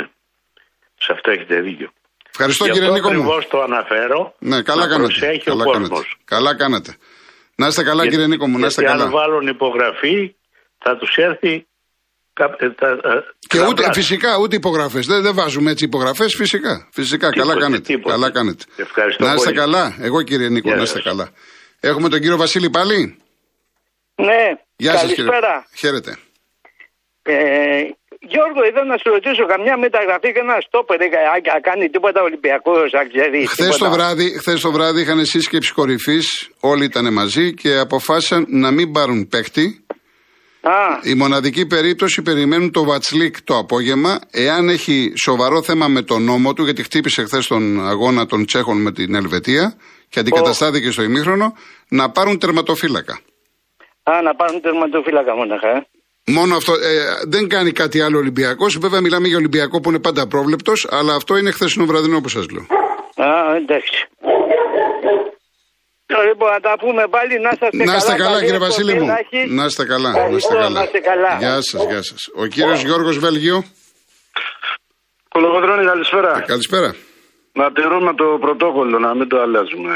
σε 0.98 1.12
αυτό 1.12 1.30
έχετε 1.30 1.60
δίκιο. 1.60 1.92
Ευχαριστώ 2.40 2.64
Γι' 2.64 2.70
κύριε 2.70 2.88
αυτό 2.88 2.96
Νίκο 3.00 3.08
μου. 3.12 3.20
ακριβώς 3.20 3.48
το 3.48 3.62
αναφέρω. 3.62 4.34
Ναι, 4.38 4.62
καλά 4.62 4.80
να 4.82 4.88
κάνατε. 4.92 5.12
προσέχει 5.18 5.44
Καλά 5.44 5.64
ο 5.66 5.70
κάνατε. 5.70 5.88
κόσμος. 5.88 6.16
Καλά 6.24 6.56
κάνατε. 6.56 6.96
Να 7.54 7.66
είστε 7.66 7.82
καλά 7.82 8.02
Για- 8.02 8.10
κύριε 8.10 8.26
Νίκο 8.26 8.46
μου, 8.48 8.58
να 8.58 8.66
είστε 8.66 8.80
γιατί 8.80 8.96
καλά. 8.96 9.08
αν 9.08 9.14
βάλουν 9.18 9.46
υπογραφή 9.46 10.34
θα 10.78 10.96
τους 10.96 11.16
έρθει 11.16 11.66
κα- 12.32 12.56
ε, 12.58 12.70
τα, 12.70 12.88
ε, 12.88 12.98
Και 13.48 13.58
ούτε, 13.58 13.66
γραπτά. 13.82 13.92
φυσικά 13.92 14.36
ούτε 14.38 14.56
υπογραφές. 14.56 15.06
Δεν, 15.06 15.22
δεν 15.22 15.34
βάζουμε 15.34 15.70
έτσι 15.70 15.84
υπογραφές, 15.84 16.34
φυσικά. 16.34 16.88
Φυσικά, 16.92 17.30
καλά 17.30 17.42
Τίποτε, 17.42 17.60
κάνετε. 17.60 17.82
τίποτε. 17.82 18.14
Καλά 18.14 18.30
κάνετε. 18.30 18.64
Ευχαριστώ 18.76 19.24
να 19.24 19.32
είστε 19.34 19.44
πολύ. 19.44 19.56
καλά. 19.56 19.96
Εγώ 20.00 20.22
κύριε 20.22 20.48
Νίκο, 20.48 20.68
Γεια 20.68 20.76
να 20.76 20.82
είστε 20.82 20.96
σας. 21.00 21.06
καλά. 21.06 21.28
Έχουμε 21.80 22.08
τον 22.08 22.20
κύριο 22.20 22.36
Βασίλη 22.36 22.70
πάλι; 22.70 23.16
Ναι, 24.14 24.44
Γεια 24.76 24.92
σας 24.92 25.00
κύριε. 25.00 25.14
καλησπέρα. 25.24 25.66
Χαίρετε. 25.74 26.16
Ε, 27.22 27.82
Γιώργο, 28.20 28.64
ήθελα 28.68 28.84
να 28.84 28.96
σου 28.96 29.10
ρωτήσω 29.10 29.46
καμιά 29.46 29.78
μεταγραφή 29.78 30.32
και 30.32 30.38
ένα 30.38 30.56
στόπερ 30.66 31.00
ε, 31.00 31.06
να 31.54 31.60
κάνει 31.60 31.88
τίποτα 31.88 32.22
Ολυμπιακός, 32.22 32.92
αν 32.94 33.08
ξέρεις. 33.12 33.50
Χθες 33.50 33.66
τίποτα. 33.66 33.84
το, 33.84 33.90
βράδυ, 33.96 34.38
χθες 34.38 34.60
το 34.60 34.70
βράδυ 34.72 35.00
είχαν 35.00 35.24
σύσκεψη 35.24 35.72
κορυφής, 35.72 36.50
όλοι 36.60 36.84
ήταν 36.84 37.12
μαζί 37.12 37.54
και 37.54 37.76
αποφάσισαν 37.78 38.46
να 38.48 38.70
μην 38.70 38.92
πάρουν 38.92 39.28
παίκτη. 39.28 39.84
Α, 40.60 40.98
Η 41.02 41.14
μοναδική 41.14 41.66
περίπτωση 41.66 42.22
περιμένουν 42.22 42.70
το 42.72 42.84
Βατσλίκ 42.84 43.42
το 43.42 43.56
απόγευμα. 43.58 44.18
Εάν 44.30 44.68
έχει 44.68 45.12
σοβαρό 45.24 45.62
θέμα 45.62 45.88
με 45.88 46.02
τον 46.02 46.22
νόμο 46.22 46.52
του, 46.52 46.64
γιατί 46.64 46.82
χτύπησε 46.82 47.22
χθες 47.24 47.46
τον 47.46 47.86
αγώνα 47.88 48.26
των 48.26 48.46
Τσέχων 48.46 48.82
με 48.82 48.92
την 48.92 49.14
Ελβετία 49.14 49.74
και 50.08 50.20
αντικαταστάθηκε 50.20 50.90
στο 50.90 51.02
ημίχρονο, 51.02 51.54
να 51.88 52.10
πάρουν 52.10 52.38
τερματοφύλακα. 52.38 53.18
α, 54.02 54.22
να 54.22 54.34
πάρουν 54.34 54.60
τερματοφύλακα 54.60 55.36
μόναχα. 55.36 55.68
Ε. 55.68 55.86
Μόνο 56.36 56.56
αυτό. 56.56 56.72
Ε, 56.72 56.76
δεν 57.28 57.48
κάνει 57.48 57.70
κάτι 57.72 58.00
άλλο 58.00 58.18
Ολυμπιακός. 58.18 58.78
Βέβαια, 58.78 59.00
μιλάμε 59.00 59.28
για 59.28 59.36
Ολυμπιακό 59.36 59.80
που 59.80 59.88
είναι 59.90 60.00
πάντα 60.00 60.26
πρόβλεπτος, 60.26 60.86
αλλά 60.90 61.14
αυτό 61.14 61.36
είναι 61.36 61.50
χθεσινό 61.50 61.84
βραδινό, 61.86 62.16
όπως 62.16 62.32
σας 62.32 62.46
λέω. 62.50 62.66
Α, 63.28 63.54
εντάξει. 63.56 64.06
Λοιπόν, 66.28 66.50
να 66.50 66.60
τα 66.60 66.74
πούμε 66.78 67.02
πάλι, 67.10 67.40
να 67.40 67.50
είστε 67.52 67.68
καλά. 67.70 67.84
Να 67.84 67.96
είστε 67.96 68.12
καλά, 68.12 68.24
καλή 68.24 68.38
κύριε 68.44 68.54
εκπομπή 68.54 68.70
Βασίλη 68.70 68.94
μου. 69.00 69.06
να 69.06 69.16
έχει. 69.22 69.50
Να 69.58 69.64
είστε 69.64 69.84
καλά. 69.84 70.10
Να 70.10 70.14
είστε 70.18 70.22
Ευχαριστώ, 70.24 70.54
καλά. 70.54 70.68
να 70.78 70.82
είστε 70.82 70.98
καλά. 70.98 71.36
Γεια 71.38 71.56
σας, 71.62 71.84
γεια 71.90 72.02
σας. 72.02 72.20
Ο 72.34 72.46
κύριος 72.46 72.82
Γιώργος 72.82 73.18
Βέλγιο. 73.18 73.64
Κολοκοτρώνη, 75.28 75.84
καλησπέρα. 75.86 76.40
Καλησπέρα. 76.46 76.94
Να 77.52 77.72
τηρούμε 77.72 78.14
το 78.14 78.26
πρωτόκολλο, 78.40 78.98
να 78.98 79.14
μην 79.14 79.28
το 79.28 79.36
αλλάζουμε. 79.40 79.92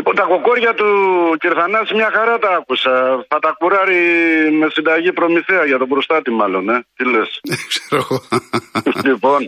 Λοιπόν, 0.00 0.14
τα 0.14 0.26
κοκόρια 0.32 0.74
του 0.74 0.90
Κυρθανάση 1.40 1.94
μια 1.94 2.10
χαρά 2.16 2.38
τα 2.38 2.50
άκουσα. 2.58 3.24
Θα 3.28 3.38
τα 3.38 3.50
κουράρει 3.58 4.00
με 4.58 4.66
συνταγή 4.74 5.12
προμηθεία 5.12 5.64
για 5.66 5.78
τον 5.78 5.88
προστάτη, 5.88 6.30
μάλλον, 6.30 6.68
ε. 6.68 6.84
Τι 6.96 7.04
λες. 7.12 7.40
Ξέρω 7.72 8.02
εγώ. 8.04 8.18
λοιπόν, 9.04 9.40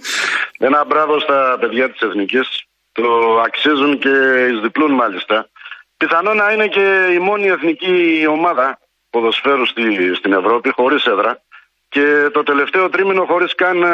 ένα 0.59 0.85
μπράβο 0.85 1.21
στα 1.21 1.57
παιδιά 1.61 1.91
της 1.91 2.01
Εθνικής. 2.01 2.49
Το 2.93 3.07
αξίζουν 3.47 3.99
και 3.99 4.15
εισδιπλούν 4.53 4.93
μάλιστα. 4.93 5.49
Πιθανό 5.97 6.35
να 6.35 6.53
είναι 6.53 6.67
και 6.67 6.87
η 7.17 7.19
μόνη 7.19 7.47
εθνική 7.47 8.27
ομάδα 8.29 8.79
ποδοσφαίρου 9.11 9.67
στη, 9.67 10.15
στην 10.15 10.33
Ευρώπη, 10.33 10.71
χωρίς 10.71 11.05
έδρα. 11.05 11.43
Και 11.89 12.05
το 12.33 12.43
τελευταίο 12.43 12.89
τρίμηνο 12.89 13.25
χωρίς 13.25 13.55
καν 13.55 13.83
ε, 13.83 13.89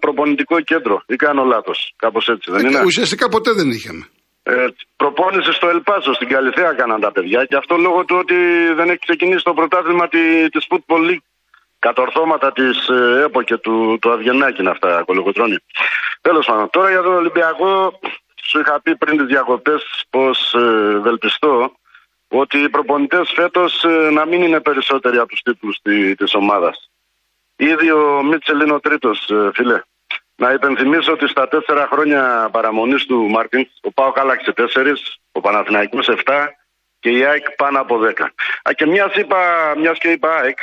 προπονητικό 0.00 0.60
κέντρο. 0.60 1.02
Ή 1.06 1.16
κάνω 1.16 1.44
λάθος. 1.44 1.92
Κάπως 1.96 2.28
έτσι 2.28 2.50
δεν 2.50 2.66
είναι; 2.66 2.78
Ε, 2.78 2.84
Ουσιαστικά 2.84 3.28
ποτέ 3.28 3.52
δεν 3.52 3.70
είχαμε. 3.70 4.06
Ε, 4.48 4.66
προπόνηση 4.96 5.52
στο 5.52 5.68
Ελπάσο, 5.68 6.12
στην 6.12 6.28
Καλυθέα 6.28 6.72
κάναν 6.72 7.00
τα 7.00 7.12
παιδιά 7.12 7.44
και 7.44 7.56
αυτό 7.56 7.76
λόγω 7.76 8.04
του 8.04 8.16
ότι 8.16 8.34
δεν 8.74 8.88
έχει 8.88 8.98
ξεκινήσει 8.98 9.44
το 9.44 9.54
πρωτάθλημα 9.54 10.08
τη 10.08 10.48
της 10.48 10.66
Football 10.70 11.10
League. 11.10 11.26
Κατορθώματα 11.78 12.52
της 12.52 12.88
ε, 12.88 13.22
ΕΠΟ 13.24 13.42
και 13.42 13.56
του, 13.56 13.98
του 14.00 14.10
Αβγενάκη 14.10 14.60
είναι 14.60 14.70
αυτά, 14.70 15.02
κολοκοτρώνει. 15.06 15.56
Τέλος 16.20 16.46
πάντων, 16.46 16.70
τώρα 16.70 16.90
για 16.90 17.02
τον 17.02 17.14
Ολυμπιακό, 17.14 18.00
σου 18.42 18.58
είχα 18.60 18.80
πει 18.80 18.96
πριν 18.96 19.16
τις 19.16 19.26
διακοπές 19.26 20.04
πως 20.10 20.54
ε, 20.54 20.94
ευελπιστώ 20.96 21.72
ότι 22.28 22.58
οι 22.58 22.68
προπονητές 22.68 23.32
φέτος 23.34 23.84
να 24.12 24.26
μην 24.26 24.42
είναι 24.42 24.60
περισσότεροι 24.60 25.16
από 25.16 25.28
τους 25.28 25.42
τίτλους 25.42 25.78
τη 26.16 26.36
ομάδας. 26.36 26.90
Ήδη 27.56 27.90
ο 27.90 28.22
Μίτσελ 28.22 28.60
είναι 28.60 28.72
ο 28.72 28.80
τρίτος, 28.80 29.30
φίλε. 29.52 29.82
Να 30.36 30.50
υπενθυμίσω 30.52 31.12
ότι 31.12 31.28
στα 31.28 31.48
τέσσερα 31.48 31.88
χρόνια 31.92 32.48
παραμονής 32.52 33.06
του 33.06 33.28
Μάρτιν, 33.28 33.68
ο 33.80 33.92
Πάο 33.92 34.12
άλλαξε 34.14 34.52
τέσσερις, 34.52 35.18
ο 35.32 35.40
Παναθηναϊκός 35.40 36.08
7 36.08 36.46
και 37.00 37.10
η 37.10 37.24
ΑΕΚ 37.24 37.50
πάνω 37.50 37.80
από 37.80 37.98
10. 37.98 38.32
Α, 38.62 38.72
και 38.72 38.86
μιας, 38.86 39.14
είπα, 39.14 39.38
μιας 39.76 39.98
και 39.98 40.08
είπα 40.08 40.36
ΑΕΚ, 40.36 40.58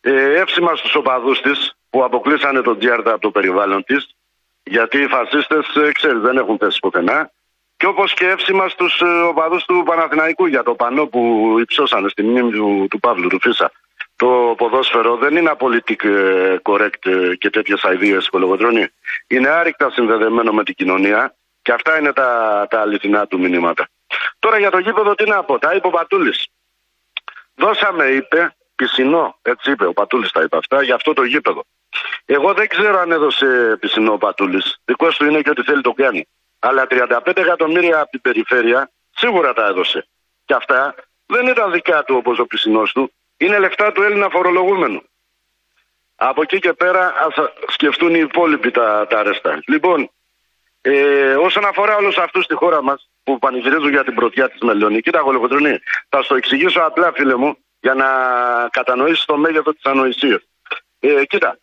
ε, 0.00 0.40
εύσημα 0.40 0.76
στους 0.76 0.94
οπαδούς 0.94 1.40
της 1.40 1.76
που 1.90 2.04
αποκλείσανε 2.04 2.60
τον 2.60 2.78
Τζιάρτα 2.78 3.12
από 3.12 3.20
το 3.20 3.30
περιβάλλον 3.30 3.84
της, 3.84 4.14
γιατί 4.62 4.98
οι 4.98 5.06
φασίστες, 5.06 5.76
ε, 5.76 5.92
ξέρεις, 5.92 6.20
δεν 6.20 6.36
έχουν 6.36 6.56
πέσει 6.56 6.78
πουθενά. 6.78 7.30
Και 7.76 7.86
όπως 7.86 8.14
και 8.14 8.26
εύσημα 8.26 8.68
στους 8.68 9.00
ε, 9.00 9.04
οπαδούς 9.04 9.64
του 9.64 9.82
Παναθηναϊκού 9.86 10.46
για 10.46 10.62
το 10.62 10.74
πανό 10.74 11.06
που 11.06 11.54
υψώσανε 11.60 12.08
στη 12.08 12.22
μνήμη 12.22 12.50
του, 12.50 12.86
του 12.90 13.00
Παύλου, 13.00 13.28
του 13.28 13.40
Φίσα. 13.40 13.72
Το 14.22 14.54
ποδόσφαιρο 14.56 15.16
δεν 15.16 15.36
είναι 15.36 15.50
απολύτικ 15.50 16.00
correct 16.62 17.06
ε, 17.06 17.34
και 17.34 17.50
τέτοιες 17.50 17.82
ιδέε 17.92 18.18
κολογοτρόνη. 18.30 18.88
Είναι 19.26 19.48
άρρηκτα 19.48 19.90
συνδεδεμένο 19.90 20.52
με 20.52 20.64
την 20.64 20.74
κοινωνία 20.74 21.34
Και 21.62 21.72
αυτά 21.72 21.98
είναι 21.98 22.12
τα, 22.12 22.66
τα 22.70 22.80
αληθινά 22.80 23.26
του 23.26 23.38
μηνύματα. 23.38 23.88
Τώρα 24.38 24.58
για 24.58 24.70
το 24.70 24.78
γήπεδο 24.78 25.14
τι 25.14 25.24
να 25.28 25.44
πω, 25.44 25.58
τα 25.58 25.74
είπε 25.74 25.86
ο 25.86 25.90
Πατούλης. 25.90 26.46
Δώσαμε, 27.54 28.04
είπε, 28.04 28.56
πισινό, 28.74 29.38
έτσι 29.42 29.70
είπε 29.70 29.86
ο 29.86 29.92
Πατούλης 29.92 30.32
τα 30.32 30.42
είπε 30.42 30.56
αυτά, 30.56 30.82
για 30.82 30.94
αυτό 30.94 31.12
το 31.12 31.22
γήπεδο. 31.24 31.64
Εγώ 32.24 32.54
δεν 32.54 32.68
ξέρω 32.68 32.98
αν 32.98 33.12
έδωσε 33.12 33.76
πισινό 33.80 34.12
ο 34.12 34.18
Πατούλης. 34.18 34.80
Δικό 34.84 35.08
του 35.08 35.24
είναι 35.24 35.40
και 35.42 35.50
ό,τι 35.50 35.62
θέλει 35.62 35.82
το 35.82 35.92
κάνει. 35.92 36.28
Αλλά 36.58 36.86
35 36.90 37.36
εκατομμύρια 37.36 38.00
από 38.00 38.10
την 38.10 38.20
περιφέρεια 38.20 38.90
σίγουρα 39.10 39.52
τα 39.52 39.66
έδωσε. 39.66 40.06
Και 40.44 40.54
αυτά 40.54 40.94
δεν 41.26 41.46
ήταν 41.46 41.72
δικά 41.72 42.04
του 42.04 42.16
όπως 42.16 42.38
ο 42.38 42.46
πισινός 42.46 42.92
του. 42.92 43.12
Είναι 43.42 43.58
λεφτά 43.58 43.92
του 43.92 44.02
Έλληνα 44.02 44.28
φορολογούμενου. 44.28 45.02
Από 46.14 46.42
εκεί 46.42 46.58
και 46.58 46.72
πέρα 46.72 47.14
ας 47.26 47.34
σκεφτούν 47.68 48.14
οι 48.14 48.18
υπόλοιποι 48.18 48.70
τα, 48.70 49.06
τα 49.06 49.18
αρέστα. 49.18 49.62
Λοιπόν, 49.66 50.10
ε, 50.80 51.34
όσον 51.34 51.64
αφορά 51.64 51.96
όλους 51.96 52.16
αυτούς 52.16 52.44
στη 52.44 52.54
χώρα 52.54 52.82
μας 52.82 53.10
που 53.24 53.38
πανηγυρίζουν 53.38 53.90
για 53.90 54.04
την 54.04 54.14
πρωτιά 54.14 54.50
της 54.50 54.60
Μελώνη, 54.60 55.00
κοίτα 55.00 55.20
Γολοκοτρονή, 55.20 55.78
θα 56.08 56.22
στο 56.22 56.34
εξηγήσω 56.34 56.80
απλά, 56.80 57.12
φίλε 57.12 57.36
μου, 57.36 57.56
για 57.80 57.94
να 57.94 58.06
κατανοήσεις 58.70 59.24
το 59.24 59.36
μέγεθος 59.36 59.74
της 59.74 59.84
ανοησίας. 59.84 60.42
Ε, 61.00 61.24
κοίτα, 61.24 61.58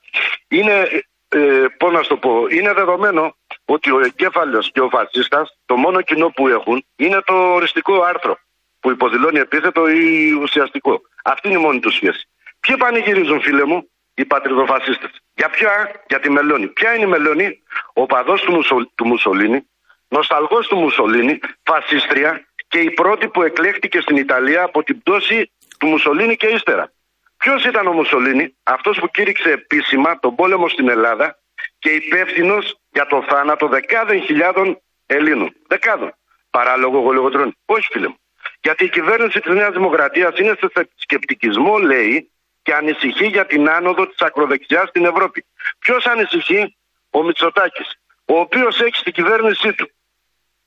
είναι, 0.48 1.04
ε, 1.30 1.66
πώ 1.78 1.92
να 1.92 2.02
σου 2.02 2.10
το 2.10 2.18
πω, 2.18 2.46
είναι 2.50 2.74
δεδομένο 2.74 3.36
ότι 3.66 3.92
ο 3.92 4.00
εγκέφαλος 4.00 4.72
και 4.72 4.82
ο 4.82 4.90
φασίστας 4.90 5.58
το 5.66 5.76
μόνο 5.76 6.02
κοινό 6.02 6.30
που 6.30 6.48
έχουν 6.48 6.86
είναι 6.96 7.22
το 7.26 7.34
οριστικό 7.34 8.02
άρθρο 8.02 8.38
που 8.80 8.92
υποδηλώνει 8.92 9.40
επίθετο 9.40 9.90
ή 9.90 10.32
ουσιαστικό. 10.32 11.02
Αυτή 11.24 11.48
είναι 11.48 11.58
η 11.58 11.62
μόνη 11.62 11.80
του 11.80 11.92
σχέση. 11.92 12.28
Ποιοι 12.60 12.78
πανηγυρίζουν, 12.78 13.42
φίλε 13.42 13.66
μου, 13.66 13.90
οι 14.14 14.26
πατριδοφασίστες; 14.26 15.12
Για 15.36 15.50
ποια, 15.50 15.92
για 16.08 16.20
τη 16.20 16.30
Μελώνη. 16.30 16.68
Ποια 16.68 16.96
είναι 16.96 17.06
η 17.06 17.08
Μελώνη, 17.08 17.64
ο 17.94 18.06
παδός 18.06 18.42
του, 18.42 18.52
Μουσο, 18.52 18.92
του 18.96 19.06
Μουσολίνη, 19.08 19.68
νοσταλγός 20.08 20.68
του 20.68 20.78
Μουσολίνη, 20.78 21.40
φασίστρια 21.64 22.48
και 22.68 22.80
η 22.80 22.92
πρώτη 22.92 23.28
που 23.28 23.44
εκλέχτηκε 23.44 24.02
στην 24.02 24.18
Ιταλία 24.18 24.64
από 24.64 24.84
την 24.84 25.00
πτώση 25.00 25.52
του 25.80 25.88
Μουσολίνη 25.88 26.36
και 26.36 26.48
ύστερα. 26.48 26.92
Ποιος 27.38 27.66
ήταν 27.66 27.88
ο 27.88 27.94
Μουσολίνη, 27.94 28.56
αυτός 28.64 29.00
που 29.00 29.08
κήρυξε 29.08 29.50
επίσημα 29.52 30.20
τον 30.20 30.36
πόλεμο 30.36 30.70
στην 30.70 30.90
Ελλάδα 30.90 31.40
και 31.80 31.90
υπεύθυνο 31.90 32.58
για 32.92 33.06
το 33.06 33.26
θάνατο 33.30 33.68
δεκάδων 33.68 34.22
χιλιάδων 34.22 34.82
Ελλήνων. 35.06 35.54
Δεκάδων. 35.68 36.14
Παράλογο 36.50 37.00
γολογοτρόνη. 37.00 37.52
Όχι, 37.66 37.88
φίλε 37.92 38.08
μου. 38.08 38.18
Γιατί 38.62 38.84
η 38.84 38.90
κυβέρνηση 38.90 39.40
της 39.40 39.54
Νέας 39.54 39.74
Δημοκρατίας 39.74 40.38
είναι 40.38 40.56
σε 40.60 40.90
σκεπτικισμό, 40.96 41.78
λέει, 41.78 42.32
και 42.62 42.74
ανησυχεί 42.74 43.26
για 43.28 43.46
την 43.46 43.70
άνοδο 43.70 44.08
της 44.08 44.20
ακροδεξιάς 44.20 44.90
στην 44.90 45.06
Ευρώπη. 45.06 45.46
Ποιος 45.80 46.06
ανησυχεί, 46.06 46.78
ο 47.10 47.24
Μητσοτάκης, 47.24 48.00
ο 48.26 48.40
οποίος 48.40 48.80
έχει 48.80 48.96
στην 48.96 49.14
κυβέρνησή 49.14 49.74
του. 49.74 49.92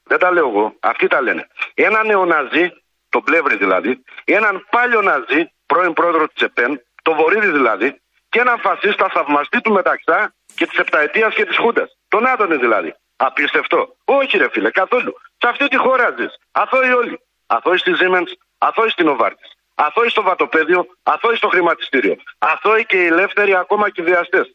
Δεν 0.05 0.19
τα 0.19 0.33
λέω 0.33 0.49
εγώ, 0.49 0.77
αυτοί 0.81 1.07
τα 1.07 1.21
λένε. 1.21 1.47
Ένα 1.75 2.05
νεοναζί, 2.05 2.73
τον 3.09 3.23
Πλεύρη 3.23 3.57
δηλαδή, 3.57 4.03
έναν 4.25 4.67
πάλιο 4.71 5.03
ναζί, 5.03 5.53
πρώην 5.67 5.93
πρόεδρος 5.93 6.29
της 6.33 6.43
ΕΠΕΝ, 6.43 6.83
το 7.03 7.15
Βορύδη 7.15 7.51
δηλαδή, 7.51 8.01
και 8.29 8.41
έναν 8.41 8.59
φασίστα 8.61 9.09
θαυμαστή 9.09 9.61
του 9.61 9.73
μεταξά 9.73 10.35
και 10.55 10.67
της 10.67 10.79
Επταετίας 10.79 11.35
και 11.35 11.45
της 11.45 11.57
Χούντας. 11.57 11.97
Τον 12.09 12.27
Άδωνη 12.27 12.57
δηλαδή. 12.57 12.95
Απίστευτο. 13.17 13.97
Όχι, 14.05 14.37
ρε 14.39 14.49
φίλε, 14.53 14.71
καθόλου. 14.71 15.15
Σε 15.39 15.49
αυτή 15.49 15.69
τη 15.69 15.77
χώρα 15.77 16.15
ζεις. 16.19 16.35
Αθώοι 16.51 16.93
όλοι. 16.93 17.21
Αθώοι 17.57 17.79
στη 17.79 17.93
Siemens, 18.01 18.31
αθώοι 18.59 18.91
στην 18.91 19.09
Οβάρτη. 19.09 19.45
Αθώοι 19.75 20.09
στο 20.09 20.23
βατοπέδιο, 20.23 20.81
αθώοι 21.03 21.37
στο 21.37 21.49
χρηματιστήριο. 21.49 22.17
Αθώοι 22.39 22.87
και 22.87 22.97
οι 22.97 23.07
ελεύθεροι 23.07 23.55
ακόμα 23.55 23.91
και 23.91 24.03
βιαστές. 24.03 24.47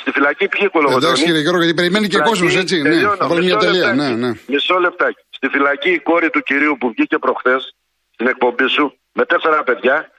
Στη 0.00 0.10
φυλακή 0.10 0.48
ποιοι 0.48 0.68
κολογοτρόνοι. 0.68 1.04
Εντάξει 1.04 1.24
κύριε 1.24 1.40
Γιώργο, 1.40 1.62
γιατί 1.62 1.74
περιμένει 1.80 2.08
και 2.08 2.18
κόσμος, 2.18 2.56
έτσι. 2.56 2.82
Ναι, 2.82 3.00
θα 3.16 3.26
βάλει 3.28 3.44
μια 3.44 3.56
τελεία. 3.56 3.92
Ναι, 3.92 4.08
ναι. 4.08 4.30
Μισό 4.46 4.78
λεπτάκι. 4.78 5.22
Στη 5.30 5.48
φυλακή 5.48 5.90
η 5.90 5.98
κόρη 5.98 6.30
του 6.30 6.40
κυρίου 6.40 6.76
που 6.80 6.88
βγήκε 6.88 7.18
προχθές 7.18 7.74
στην 8.12 8.26
εκπομπή 8.26 8.68
σου 8.68 8.98
με 9.12 9.24
τέσσερα 9.24 9.62
παιδιά 9.62 10.10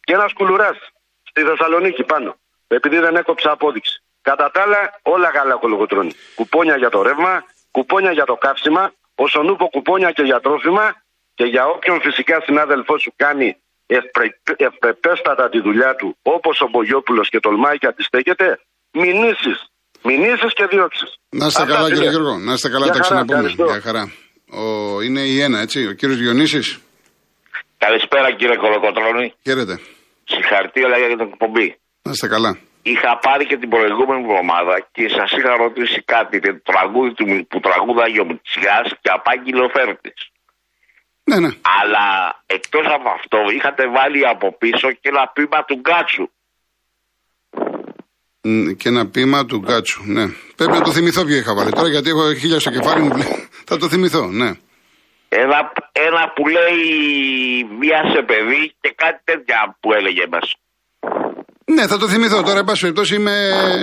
και 0.00 0.12
ένας 0.12 0.32
κουλουράς 0.32 0.76
στη 1.30 1.42
Θεσσαλονίκη 1.42 2.02
πάνω. 2.02 2.36
Επειδή 2.66 2.98
δεν 2.98 3.16
έκοψα 3.16 3.50
απόδειξη. 3.50 4.02
Κατά 4.22 4.50
τα 4.50 4.62
άλλα, 4.62 5.00
όλα 5.02 5.28
γάλα 5.34 5.54
κολογοτρώνει. 5.54 6.12
Κουπόνια 6.34 6.76
για 6.76 6.90
το 6.90 7.02
ρεύμα, 7.02 7.44
κουπόνια 7.70 8.12
για 8.12 8.24
το 8.24 8.34
καύσιμα, 8.34 8.92
όσον 9.14 9.48
ούπο 9.48 9.66
κουπόνια 9.68 10.10
και 10.10 10.22
για 10.22 10.40
τρόφιμα 10.40 11.02
και 11.34 11.44
για 11.44 11.66
όποιον 11.66 12.00
φυσικά 12.00 12.40
συνάδελφός 12.46 13.02
σου 13.02 13.12
κάνει 13.16 13.56
ευπρεπέστατα 14.56 15.48
τη 15.48 15.60
δουλειά 15.60 15.94
του 15.94 16.16
όπως 16.22 16.60
ο 16.60 16.68
Μπογιόπουλος 16.70 17.28
και 17.28 17.40
τολμάει 17.40 17.78
και 17.78 17.86
αντιστέκεται, 17.86 18.60
μηνύσεις. 18.92 19.58
Μηνύσεις 20.06 20.52
και 20.54 20.66
διώξεις. 20.66 21.10
Να 21.28 21.46
είστε 21.46 21.64
καλά, 21.64 21.88
κύριε 21.92 22.10
Γιώργο. 22.10 22.38
Να 22.38 22.52
είστε 22.52 22.68
καλά, 22.68 22.86
τα 22.86 22.98
ξαναπούμε. 22.98 23.48
Γεια 23.48 23.80
χαρά. 23.80 24.12
Ο, 24.50 24.64
είναι 25.00 25.20
η 25.20 25.40
ένα, 25.40 25.58
έτσι. 25.60 25.86
Ο 25.86 25.92
κύριος 25.92 26.18
Διονύσης. 26.18 26.78
Καλησπέρα, 27.78 28.32
κύριε 28.32 28.56
Κολοκοτρόνη. 28.56 29.34
Χαίρετε. 29.42 29.80
Συγχαρητήρια 30.24 30.98
για 30.98 31.08
την 31.08 31.20
εκπομπή. 31.20 31.78
Να 32.02 32.10
είστε 32.10 32.28
καλά. 32.28 32.58
Είχα 32.82 33.18
πάρει 33.18 33.46
και 33.46 33.56
την 33.56 33.68
προηγούμενη 33.68 34.20
εβδομάδα 34.24 34.88
και 34.92 35.08
σας 35.08 35.30
είχα 35.36 35.56
ρωτήσει 35.56 36.02
κάτι. 36.14 36.40
Το 36.40 36.60
τραγούδι 36.72 37.12
του, 37.14 37.46
που 37.50 37.60
τραγούδαγε 37.60 38.20
ο 38.20 38.24
Μητσιάς 38.24 38.86
και 39.02 39.10
απάγγειλε 39.18 39.62
ο 39.64 39.70
Φέρτης. 39.76 40.18
Ναι, 41.24 41.38
ναι. 41.40 41.48
Αλλά 41.80 42.06
εκτός 42.46 42.86
από 42.86 43.08
αυτό 43.08 43.38
είχατε 43.56 43.88
βάλει 43.88 44.26
από 44.26 44.56
πίσω 44.58 44.92
και 44.92 45.08
ένα 45.08 45.30
πείμα 45.34 45.64
του 45.64 45.74
Γκάτσου. 45.74 46.28
Και 48.76 48.88
ένα 48.88 49.06
πείμα 49.06 49.46
του 49.46 49.58
Γκάτσου, 49.58 50.02
ναι. 50.06 50.26
Πρέπει 50.56 50.72
να 50.72 50.80
το 50.80 50.92
θυμηθώ 50.92 51.24
ποιο 51.24 51.36
είχα 51.36 51.54
βάλει 51.54 51.70
τώρα 51.70 51.88
γιατί 51.88 52.08
έχω 52.08 52.34
χίλια 52.34 52.60
στο 52.60 52.70
κεφάλι 52.70 53.02
μου. 53.02 53.12
Θα 53.64 53.76
το 53.76 53.88
θυμηθώ, 53.88 54.26
ναι. 54.26 54.52
Ένα, 55.28 55.72
ένα 55.92 56.32
που 56.34 56.48
λέει 56.48 56.88
μία 57.78 58.00
σε 58.14 58.22
παιδί 58.22 58.74
και 58.80 58.92
κάτι 58.96 59.20
τέτοια 59.24 59.76
που 59.80 59.92
έλεγε 59.92 60.24
μέσα. 60.28 60.54
Ναι, 61.64 61.86
θα 61.86 61.98
το 61.98 62.08
θυμηθώ 62.08 62.42
τώρα. 62.42 62.58
Εν 62.58 62.64
πάση 62.64 62.80
περιπτώσει 62.80 63.14
είμαι 63.14 63.34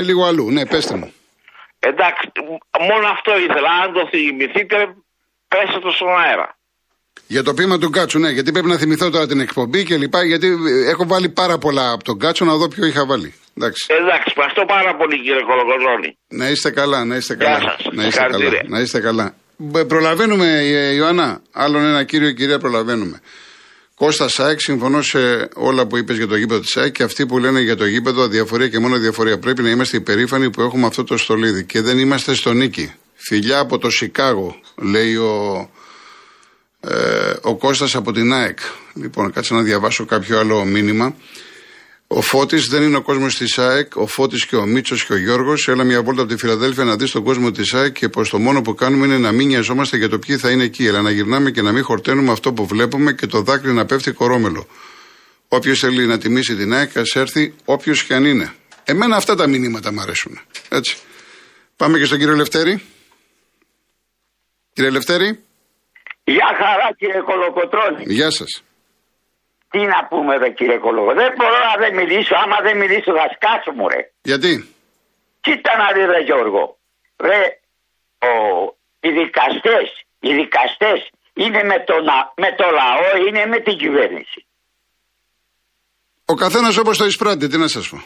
λίγο 0.04 0.26
αλλού. 0.26 0.52
Ναι, 0.52 0.66
πέστε 0.66 0.96
μου. 0.96 1.14
Εντάξει, 1.80 2.32
μόνο 2.80 3.08
αυτό 3.08 3.38
ήθελα. 3.38 3.70
Αν 3.84 3.94
το 3.94 4.08
θυμηθείτε, 4.08 4.96
πέστε 5.48 5.80
το 5.80 5.92
στον 5.92 6.20
αέρα. 6.20 6.58
Για 7.28 7.44
το 7.44 7.54
ποίημα 7.54 7.78
του 7.78 7.88
Γκάτσου, 7.88 8.20
ναι, 8.20 8.30
γιατί 8.30 8.52
πρέπει 8.52 8.68
να 8.68 8.78
θυμηθώ 8.78 9.10
τώρα 9.10 9.28
την 9.28 9.40
εκπομπή 9.40 9.84
και 9.84 9.98
λοιπά. 9.98 10.24
Γιατί 10.24 10.58
έχω 10.88 11.08
βάλει 11.08 11.30
πάρα 11.30 11.58
πολλά 11.58 11.92
από 11.92 12.04
τον 12.04 12.16
Γκάτσο 12.16 12.46
να 12.46 12.56
δω 12.56 12.68
ποιο 12.68 12.86
είχα 12.86 13.06
βάλει. 13.06 13.34
Εντάξει. 13.58 13.86
Εντάξει, 13.90 14.24
ευχαριστώ 14.28 14.66
πάρα 14.68 14.96
πολύ 14.96 15.16
κύριε 15.22 15.42
Κολοκοτρώνη. 15.42 16.18
Να 16.28 16.50
είστε 16.50 16.70
καλά, 16.70 17.06
να 17.06 17.16
είστε 17.16 17.36
καλά. 17.36 17.58
Γεια 17.58 17.76
σας. 17.78 17.94
Να 17.94 18.06
είστε 18.08 18.22
καλά. 18.32 18.50
Να 18.68 18.80
είστε 18.80 19.00
καλά. 19.00 19.36
Προλαβαίνουμε, 19.88 20.60
ε, 20.60 20.94
Ιωάννα. 20.94 21.42
Άλλον 21.52 21.84
ένα 21.84 22.04
κύριο, 22.04 22.32
κυρία, 22.32 22.60
προλαβαίνουμε. 22.60 23.20
Κώστας 23.96 24.28
ΑΕΚ, 24.28 24.60
συμφωνώ 24.60 25.02
σε 25.02 25.50
όλα 25.56 25.88
που 25.88 25.98
είπες 25.98 26.18
για 26.18 26.28
το 26.28 26.36
γήπεδο 26.36 26.60
της 26.60 26.70
ΑΕΚ 26.70 26.94
και 26.94 27.04
αυτοί 27.04 27.26
που 27.26 27.38
λένε 27.38 27.60
για 27.60 27.76
το 27.76 27.86
γήπεδο 27.86 28.24
αδιαφορία 28.24 28.68
και 28.68 28.80
μόνο 28.80 28.96
αδιαφορία. 28.96 29.40
Πρέπει 29.40 29.62
να 29.62 29.70
είμαστε 29.70 29.98
υπερήφανοι 29.98 30.50
που 30.50 30.62
έχουμε 30.62 30.86
αυτό 30.86 31.04
το 31.04 31.18
στολίδι 31.18 31.66
και 31.66 31.82
δεν 31.82 32.00
είμαστε 32.00 32.34
στο 32.34 32.54
νοίκι. 32.54 32.94
Φιλιά 33.16 33.60
από 33.60 33.78
το 33.78 33.90
Σικάγο, 33.90 34.60
λέει 34.76 35.16
ο, 35.16 35.70
ε, 36.88 37.34
ο 37.42 37.56
Κώστας 37.56 37.96
από 37.96 38.12
την 38.12 38.34
ΑΕΚ. 38.34 38.60
Λοιπόν, 38.94 39.32
κάτσε 39.32 39.54
να 39.54 39.62
διαβάσω 39.62 40.06
κάποιο 40.06 40.40
άλλο 40.40 40.66
μήνυμα. 40.66 41.16
Ο 42.08 42.22
Φώτης 42.22 42.68
δεν 42.68 42.82
είναι 42.82 42.98
ο 42.98 43.02
κόσμος 43.02 43.38
της 43.38 43.58
ΑΕΚ. 43.58 43.96
Ο 43.96 44.08
Φώτης 44.08 44.46
και 44.46 44.56
ο 44.56 44.66
Μίτσος 44.66 45.06
και 45.06 45.14
ο 45.14 45.18
Γιώργος. 45.18 45.68
Έλα 45.68 45.84
μια 45.84 46.04
βόλτα 46.04 46.22
από 46.22 46.32
τη 46.32 46.38
Φιλαδέλφια 46.38 46.84
να 46.84 46.96
δεις 46.96 47.12
τον 47.12 47.24
κόσμο 47.24 47.52
της 47.52 47.74
ΑΕΚ 47.74 47.94
και 47.94 48.10
πως 48.10 48.30
το 48.30 48.40
μόνο 48.40 48.62
που 48.62 48.76
κάνουμε 48.76 49.06
είναι 49.06 49.18
να 49.18 49.32
μην 49.32 49.48
νοιαζόμαστε 49.48 49.98
για 49.98 50.10
το 50.10 50.20
ποιοι 50.20 50.38
θα 50.38 50.52
είναι 50.52 50.64
εκεί. 50.64 50.88
Αλλά 50.88 51.02
να 51.02 51.12
γυρνάμε 51.12 51.52
και 51.52 51.62
να 51.62 51.72
μην 51.72 51.84
χορταίνουμε 51.84 52.32
αυτό 52.32 52.54
που 52.54 52.66
βλέπουμε 52.66 53.14
και 53.14 53.28
το 53.28 53.42
δάκρυ 53.42 53.74
να 53.74 53.86
πέφτει 53.86 54.12
κορόμελο. 54.12 54.68
Όποιος 55.48 55.80
θέλει 55.80 56.06
να 56.06 56.18
τιμήσει 56.18 56.56
την 56.56 56.74
ΑΕΚ, 56.74 56.98
ας 56.98 57.16
έρθει 57.16 57.54
όποιος 57.66 58.04
και 58.04 58.14
αν 58.14 58.26
είναι. 58.26 58.54
Εμένα 58.84 59.16
αυτά 59.16 59.36
τα 59.36 59.48
μηνύματα 59.48 59.94
μου 59.94 60.02
αρέσουν. 60.02 60.40
Έτσι. 60.70 60.98
Πάμε 61.76 61.98
και 61.98 62.06
στον 62.06 62.18
κύριο 62.18 62.36
Λευτέρη. 62.36 62.82
Κύριε 64.74 64.90
Λευτέρη. 64.90 65.40
Γεια 66.24 66.50
χαρά 66.62 66.88
κύριε 66.98 67.22
Κολοκοτρώνη. 67.22 68.04
Γεια 68.08 68.32
σας. 68.32 68.64
Τι 69.70 69.80
να 69.80 70.08
πούμε 70.10 70.38
ρε 70.38 70.50
κύριε 70.50 70.78
Κολοκοτρώνη. 70.78 71.20
Δεν 71.24 71.34
μπορώ 71.38 71.58
να 71.70 71.76
δεν 71.84 71.96
μιλήσω. 71.96 72.36
Άμα 72.44 72.58
δεν 72.62 72.78
μιλήσω 72.78 73.12
θα 73.20 73.28
σκάσω 73.36 73.72
μου 73.78 73.88
ρε. 73.88 74.02
Γιατί; 74.22 74.54
Κοίτα 75.42 75.72
να 75.78 75.88
δει 75.94 76.04
ρε 76.14 76.22
Γιώργο. 76.28 76.78
Ρε 77.28 77.42
ο, 78.30 78.32
οι 79.00 79.10
δικαστές, 79.20 79.88
οι 80.20 80.34
δικαστές 80.34 81.00
είναι 81.34 81.64
με 81.64 81.78
το, 81.88 81.96
με 82.44 82.50
το 82.60 82.66
λαό, 82.80 83.26
είναι 83.28 83.46
με 83.46 83.60
την 83.60 83.78
κυβέρνηση. 83.78 84.46
Ο 86.26 86.34
καθένας 86.34 86.78
όπως 86.78 86.98
το 86.98 87.06
εισπράττει, 87.06 87.48
τι 87.48 87.58
να 87.58 87.68
σας 87.68 87.90
πω. 87.90 87.98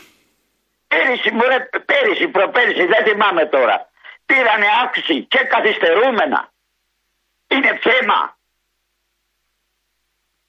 Πέρυσι, 0.88 1.32
μωρέ, 1.32 1.58
πέρυσι, 1.90 2.28
προπέρυσι, 2.28 2.86
δεν 2.94 3.02
θυμάμαι 3.08 3.46
τώρα. 3.46 3.90
Πήρανε 4.26 4.68
αύξηση 4.84 5.16
και 5.24 5.42
καθυστερούμενα. 5.54 6.40
Είναι 7.48 7.80
ψέμα. 7.80 8.38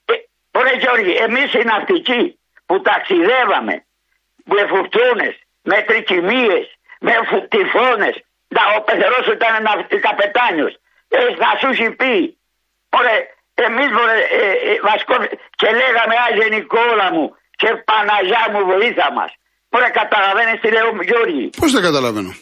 Ε, 0.05 0.15
ωραία 0.59 0.73
Γιώργη, 0.73 1.13
εμείς 1.27 1.53
οι 1.55 1.63
ναυτικοί 1.65 2.39
που 2.67 2.81
ταξιδεύαμε 2.83 3.85
με 4.45 4.67
φουρτούνες, 4.71 5.35
με 5.63 5.83
τρικυμίες, 5.83 6.65
με 7.01 7.13
τυφώνες, 7.49 8.25
να, 8.49 8.61
ο 8.77 8.81
πεθερός 8.83 9.27
ήταν 9.27 9.55
καπετάνιος. 10.01 10.75
Ε, 11.09 11.19
θα 11.35 11.51
σου 11.61 11.67
έχει 11.67 11.91
πει. 11.91 12.39
Ωραία, 12.89 13.19
εμείς 13.55 13.91
μωρέ, 13.97 14.19
ε, 14.19 14.51
ε, 14.73 14.79
μας 14.83 15.05
κόβει- 15.05 15.39
και 15.57 15.67
λέγαμε 15.81 16.15
α 16.25 16.27
γενικόλα 16.41 17.13
μου 17.13 17.37
και 17.51 17.69
Παναγιά 17.89 18.45
μου 18.53 18.65
βοήθα 18.65 19.13
μας. 19.13 19.33
Ωραία, 19.69 19.89
καταλαβαίνεις 19.91 20.61
τι 20.61 20.71
λέω 20.71 21.03
Γιώργη. 21.03 21.51
Πώς 21.61 21.73
δεν 21.73 21.83
καταλαβαίνω; 21.83 22.33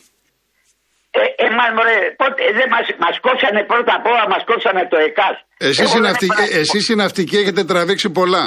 Ε, 1.21 1.23
εμάς 1.49 1.71
μωρέ, 1.77 1.97
πότε, 2.21 2.41
δεν 2.59 2.69
μας, 2.75 2.87
μας 3.05 3.17
κόψανε 3.27 3.61
πρώτα 3.73 3.93
απ' 3.99 4.07
όλα, 4.13 4.25
μας 4.33 4.43
κόψανε 4.51 4.83
το 4.93 4.97
ΕΚΑΣ. 5.09 5.37
Εσείς 5.69 5.79
Εγώ 5.79 5.89
οι, 5.91 5.93
δεν 5.93 6.03
ναυτικοί, 6.09 6.43
ήμουν- 6.45 6.55
εσείς 6.63 6.85
οι 6.89 6.95
ναυτικοί 7.03 7.37
έχετε 7.43 7.63
τραβήξει 7.71 8.09
πολλά. 8.19 8.45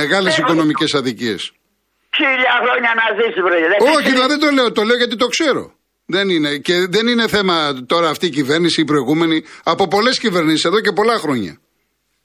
Μεγάλες 0.00 0.32
Ε, 0.38 0.40
οικονομικές 0.42 0.90
αδικίες. 1.00 1.42
Χίλια 2.16 2.54
χρόνια 2.64 2.90
να 3.00 3.04
ζήσει, 3.18 3.40
βρε. 3.46 3.58
Δεν 3.72 3.78
Όχι, 3.80 3.90
ξέρεις- 3.90 4.12
δηλαδή 4.12 4.30
δεν 4.34 4.42
το 4.44 4.50
λέω. 4.56 4.68
Το 4.78 4.82
λέω 4.88 4.96
γιατί 5.02 5.16
το 5.16 5.26
ξέρω. 5.34 5.62
Δεν 6.16 6.26
είναι. 6.34 6.50
Και 6.66 6.74
δεν 6.94 7.04
είναι 7.06 7.26
θέμα 7.36 7.56
τώρα 7.92 8.08
αυτή 8.14 8.26
η 8.26 8.34
κυβέρνηση, 8.38 8.80
η 8.80 8.84
προηγούμενη. 8.92 9.36
Από 9.72 9.88
πολλές 9.88 10.16
κυβερνήσεις 10.24 10.64
εδώ 10.64 10.80
και 10.80 10.92
πολλά 10.98 11.16
χρόνια. 11.24 11.52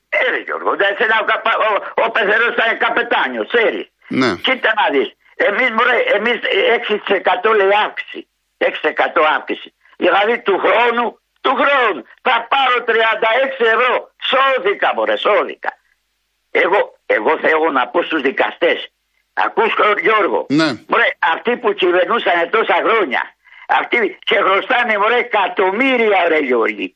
Ε, 0.09 0.29
ρε 0.33 0.39
Γιώργο, 0.47 0.71
δεν 0.81 0.91
σε 0.97 1.05
να- 1.11 1.23
ο, 1.23 1.25
ο, 1.67 1.71
ο 2.05 2.11
πεθερός 2.15 2.51
ήταν 2.57 2.69
καπετάνιος, 2.85 3.47
ξέρεις. 3.53 3.85
Ναι. 4.21 4.31
Κοίτα 4.47 4.71
να 4.81 4.85
δεις. 4.95 5.09
Εμείς, 5.47 5.69
μωρέ, 5.77 5.97
εμείς 6.17 6.37
6% 6.77 7.49
λέει 7.59 7.71
αύξηση. 7.85 8.19
6% 8.57 9.21
αύξηση. 9.37 9.69
Δηλαδή 10.03 10.39
του 10.39 10.57
χρόνου, 10.65 11.19
του 11.41 11.53
χρόνου 11.61 12.01
θα 12.21 12.47
πάρω 12.51 12.75
36 12.87 12.91
ευρώ. 13.73 14.11
Σώθηκα, 14.31 14.93
μωρέ, 14.95 15.15
σώθηκα. 15.17 15.71
Εγώ, 16.51 16.97
εγώ 17.05 17.37
θέλω 17.37 17.71
να 17.71 17.87
πω 17.87 18.01
στους 18.01 18.21
δικαστές. 18.21 18.91
Ακούς 19.33 19.73
Γιώργο. 20.01 20.45
Ναι. 20.49 20.69
Μωρέ, 20.87 21.07
αυτοί 21.33 21.57
που 21.57 21.73
κυβερνούσαν 21.73 22.49
τόσα 22.49 22.77
χρόνια. 22.85 23.21
Αυτοί 23.67 24.17
και 24.19 24.35
χρωστάνε 24.35 24.97
μωρέ 24.97 25.17
εκατομμύρια 25.17 26.27
ρε 26.27 26.37
Γιώργη. 26.37 26.95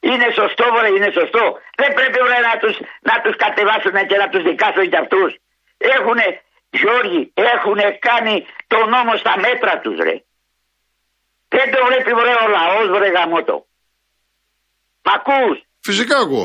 Είναι 0.00 0.28
σωστό 0.34 0.64
μωρέ, 0.72 0.88
είναι 0.88 1.10
σωστό. 1.10 1.58
Δεν 1.76 1.94
πρέπει 1.94 2.18
μωρέ 2.20 2.40
να 2.50 2.58
τους, 2.62 2.76
να 3.00 3.20
τους 3.20 3.36
κατεβάσουν 3.36 4.06
και 4.06 4.16
να 4.16 4.28
τους 4.28 4.42
δικάσουν 4.42 4.88
κι 4.90 4.96
αυτούς. 4.96 5.30
Έχουνε, 5.78 6.42
Γιώργη, 6.70 7.32
έχουνε 7.34 7.98
κάνει 8.00 8.46
το 8.66 8.86
νόμο 8.86 9.16
στα 9.16 9.34
μέτρα 9.38 9.78
τους 9.78 9.96
ρε. 9.98 10.16
Δεν 11.58 11.68
το 11.74 11.78
βλέπει 11.88 12.10
μωρέ 12.16 12.34
ο 12.44 12.48
λαός 12.56 12.86
βρε 12.94 13.08
γαμότο. 13.16 13.56
Μ' 15.06 15.12
ακούς; 15.16 15.56
Φυσικά 15.88 16.16
εγώ. 16.26 16.42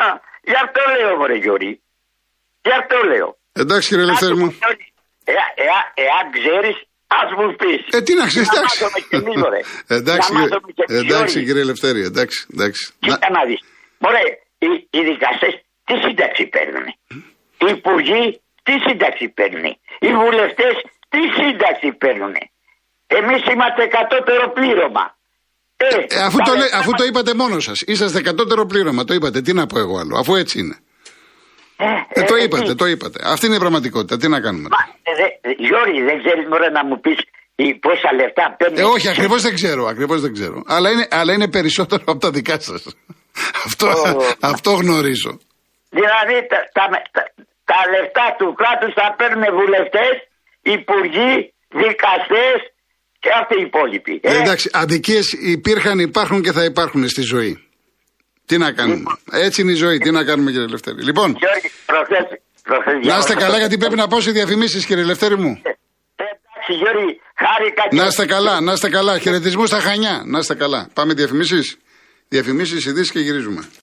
Α, 0.00 0.02
γι' 0.50 0.58
αυτό 0.64 0.80
λέω 0.94 1.16
μωρέ 1.16 1.36
Γιώργη. 1.44 1.72
Γι' 2.66 2.76
αυτό 2.80 2.96
λέω. 3.10 3.28
Εντάξει 3.62 3.88
κύριε 3.88 4.04
Ελευθέρη 4.08 4.34
μου. 4.40 4.48
Εάν 5.34 5.48
ε, 5.94 6.02
εάν 6.06 6.24
ξέρεις, 6.36 6.76
ας 7.20 7.28
μου 7.38 7.46
πεις. 7.60 7.80
Ε, 7.96 8.02
τι 8.06 8.12
να 8.20 8.26
ξέρεις, 8.26 8.48
Να 8.48 8.54
εντάξει. 8.58 8.82
μάθουμε 8.82 9.00
κι 9.08 9.16
εμείς, 9.20 9.36
μωρέ. 9.42 9.60
εντάξει, 9.98 10.32
Να 10.32 10.38
μάθουμε 10.38 10.72
κι 10.76 10.82
εμείς, 10.86 11.00
εντάξει 11.02 11.32
Γιώργη. 11.32 11.44
κύριε 11.46 11.62
Ελευθέρη, 11.66 12.00
εντάξει. 12.10 12.38
εντάξει. 12.54 12.82
Να- 12.92 13.14
Κοίτα 13.14 13.28
να 13.36 13.42
δεις. 13.48 13.60
Μωρέ, 14.02 14.24
οι, 14.64 14.68
οι 14.96 15.00
δικαστές 15.10 15.54
τι 15.86 15.94
σύνταξη 16.04 16.44
παίρνουν. 16.54 16.86
Οι 17.62 17.68
υπουργοί 17.76 18.24
τι 18.66 18.74
σύνταξη 18.86 19.24
παίρνουν. 19.38 19.64
Οι 20.04 20.10
βουλευτές 20.22 20.74
τι 21.12 21.20
σύνταξη 21.40 21.88
παίρνουν. 22.02 22.34
Εμείς 23.06 23.42
είμαστε 23.52 23.86
κατώτερο 23.86 24.50
πλήρωμα. 24.50 25.14
Ε, 25.76 25.86
Ε, 26.08 26.22
αφού, 26.22 26.36
τα 26.38 26.44
το, 26.44 26.50
λέ- 26.52 26.60
λεφτά 26.60 26.78
αφού 26.78 26.90
μας- 26.90 27.00
το 27.00 27.06
είπατε 27.06 27.34
μόνος 27.34 27.64
σας, 27.64 27.80
είσαστε 27.86 28.20
κατώτερο 28.22 28.66
πλήρωμα. 28.66 29.04
Το 29.04 29.14
είπατε. 29.14 29.40
Τι 29.40 29.52
να 29.52 29.66
πω 29.66 29.78
εγώ 29.78 29.98
άλλο, 29.98 30.18
αφού 30.18 30.34
έτσι 30.34 30.58
είναι. 30.58 30.76
Ε, 32.08 32.22
το 32.22 32.34
ε, 32.34 32.42
είπατε, 32.42 32.64
τι. 32.64 32.74
το 32.74 32.86
είπατε. 32.86 33.18
Αυτή 33.24 33.46
είναι 33.46 33.54
η 33.54 33.58
πραγματικότητα. 33.58 34.16
Τι 34.16 34.28
να 34.28 34.40
κάνουμε. 34.40 34.68
Μα, 34.70 34.76
ε, 35.02 35.12
δε- 35.14 35.52
Γιώργη, 35.66 36.02
δεν 36.02 36.22
ξέρεις 36.22 36.46
μωρέ 36.48 36.68
να 36.68 36.84
μου 36.84 37.00
πεις 37.00 37.18
ή 37.54 37.74
πόσα 37.74 38.12
λεφτά 38.14 38.54
παίρνεις. 38.58 38.80
Ε, 38.80 38.84
όχι, 38.84 39.08
ακριβώς 39.08 39.42
δεν 39.42 39.54
ξέρω. 39.54 39.86
Ακριβώς 39.86 40.20
δεν 40.20 40.32
ξέρω. 40.32 40.62
Αλλά 40.66 40.90
είναι, 40.90 41.06
αλλά 41.10 41.32
είναι 41.32 41.48
περισσότερο 41.48 42.02
από 42.06 42.18
τα 42.20 42.30
δικά 42.30 42.60
σας. 42.60 42.84
αυτό, 43.66 43.86
Ω. 43.88 44.22
αυτό 44.40 44.70
γνωρίζω. 44.70 45.38
Δηλαδή 45.90 46.46
τα, 46.46 46.58
τα, 46.72 46.84
τα, 47.12 47.22
τα 47.64 47.78
λεφτά 47.90 48.34
του 48.38 48.54
κράτους 48.54 48.92
θα 48.94 49.14
παίρνουν 49.18 49.44
βουλευτές, 49.60 50.14
υπουργοί, 50.62 51.52
δικαστές 51.68 52.56
και 53.26 53.32
αυτοί 53.42 53.54
οι 53.60 53.62
υπόλοιποι. 53.70 54.20
Ε, 54.22 54.36
εντάξει, 54.40 54.70
αδικίες 54.72 55.32
υπήρχαν, 55.32 55.98
υπάρχουν 55.98 56.42
και 56.42 56.52
θα 56.52 56.64
υπάρχουν 56.64 57.08
στη 57.08 57.22
ζωή. 57.22 57.52
Τι 58.46 58.58
να 58.58 58.72
κάνουμε; 58.72 59.02
Έτσι 59.30 59.60
είναι 59.62 59.72
η 59.72 59.74
ζωή. 59.74 59.98
Τι 59.98 60.10
να 60.10 60.24
κάνουμε, 60.24 60.50
κύριε 60.50 60.66
Ελευθέρη. 60.66 61.02
Λοιπόν, 61.02 61.36
Γιώργη, 61.38 61.70
προχθές, 61.86 62.24
προχθές 62.62 62.92
να 62.92 62.98
είστε 62.98 63.08
διάβασα 63.08 63.34
καλά, 63.34 63.52
το- 63.52 63.58
γιατί 63.58 63.76
πρέπει 63.78 63.96
να 63.96 64.08
πάω 64.08 64.20
σε 64.20 64.30
διαφημίσεις, 64.30 64.86
κύριε 64.86 65.02
Ελευθέρη 65.02 65.36
μου. 65.36 65.60
Ε, 65.62 65.70
Εντάξει 66.54 66.72
Γιώργη, 66.82 67.20
χάρηκα 67.36 67.82
και... 67.88 67.96
Να 67.96 68.06
είστε 68.06 68.26
καλά, 68.26 68.60
να 68.60 68.72
είστε 68.72 68.88
καλά. 68.88 69.18
Χαιρετισμού 69.18 69.66
στα 69.66 69.80
Χανιά. 69.80 70.22
Να 70.26 70.38
είστε 70.38 70.54
καλά. 70.54 70.88
Πάμε 70.94 71.12
διαφημίσεις. 71.14 71.76
Διαφημίσεις, 72.28 72.84
ειδήσεις 72.86 73.10
και 73.10 73.18
γυρίζουμε. 73.18 73.68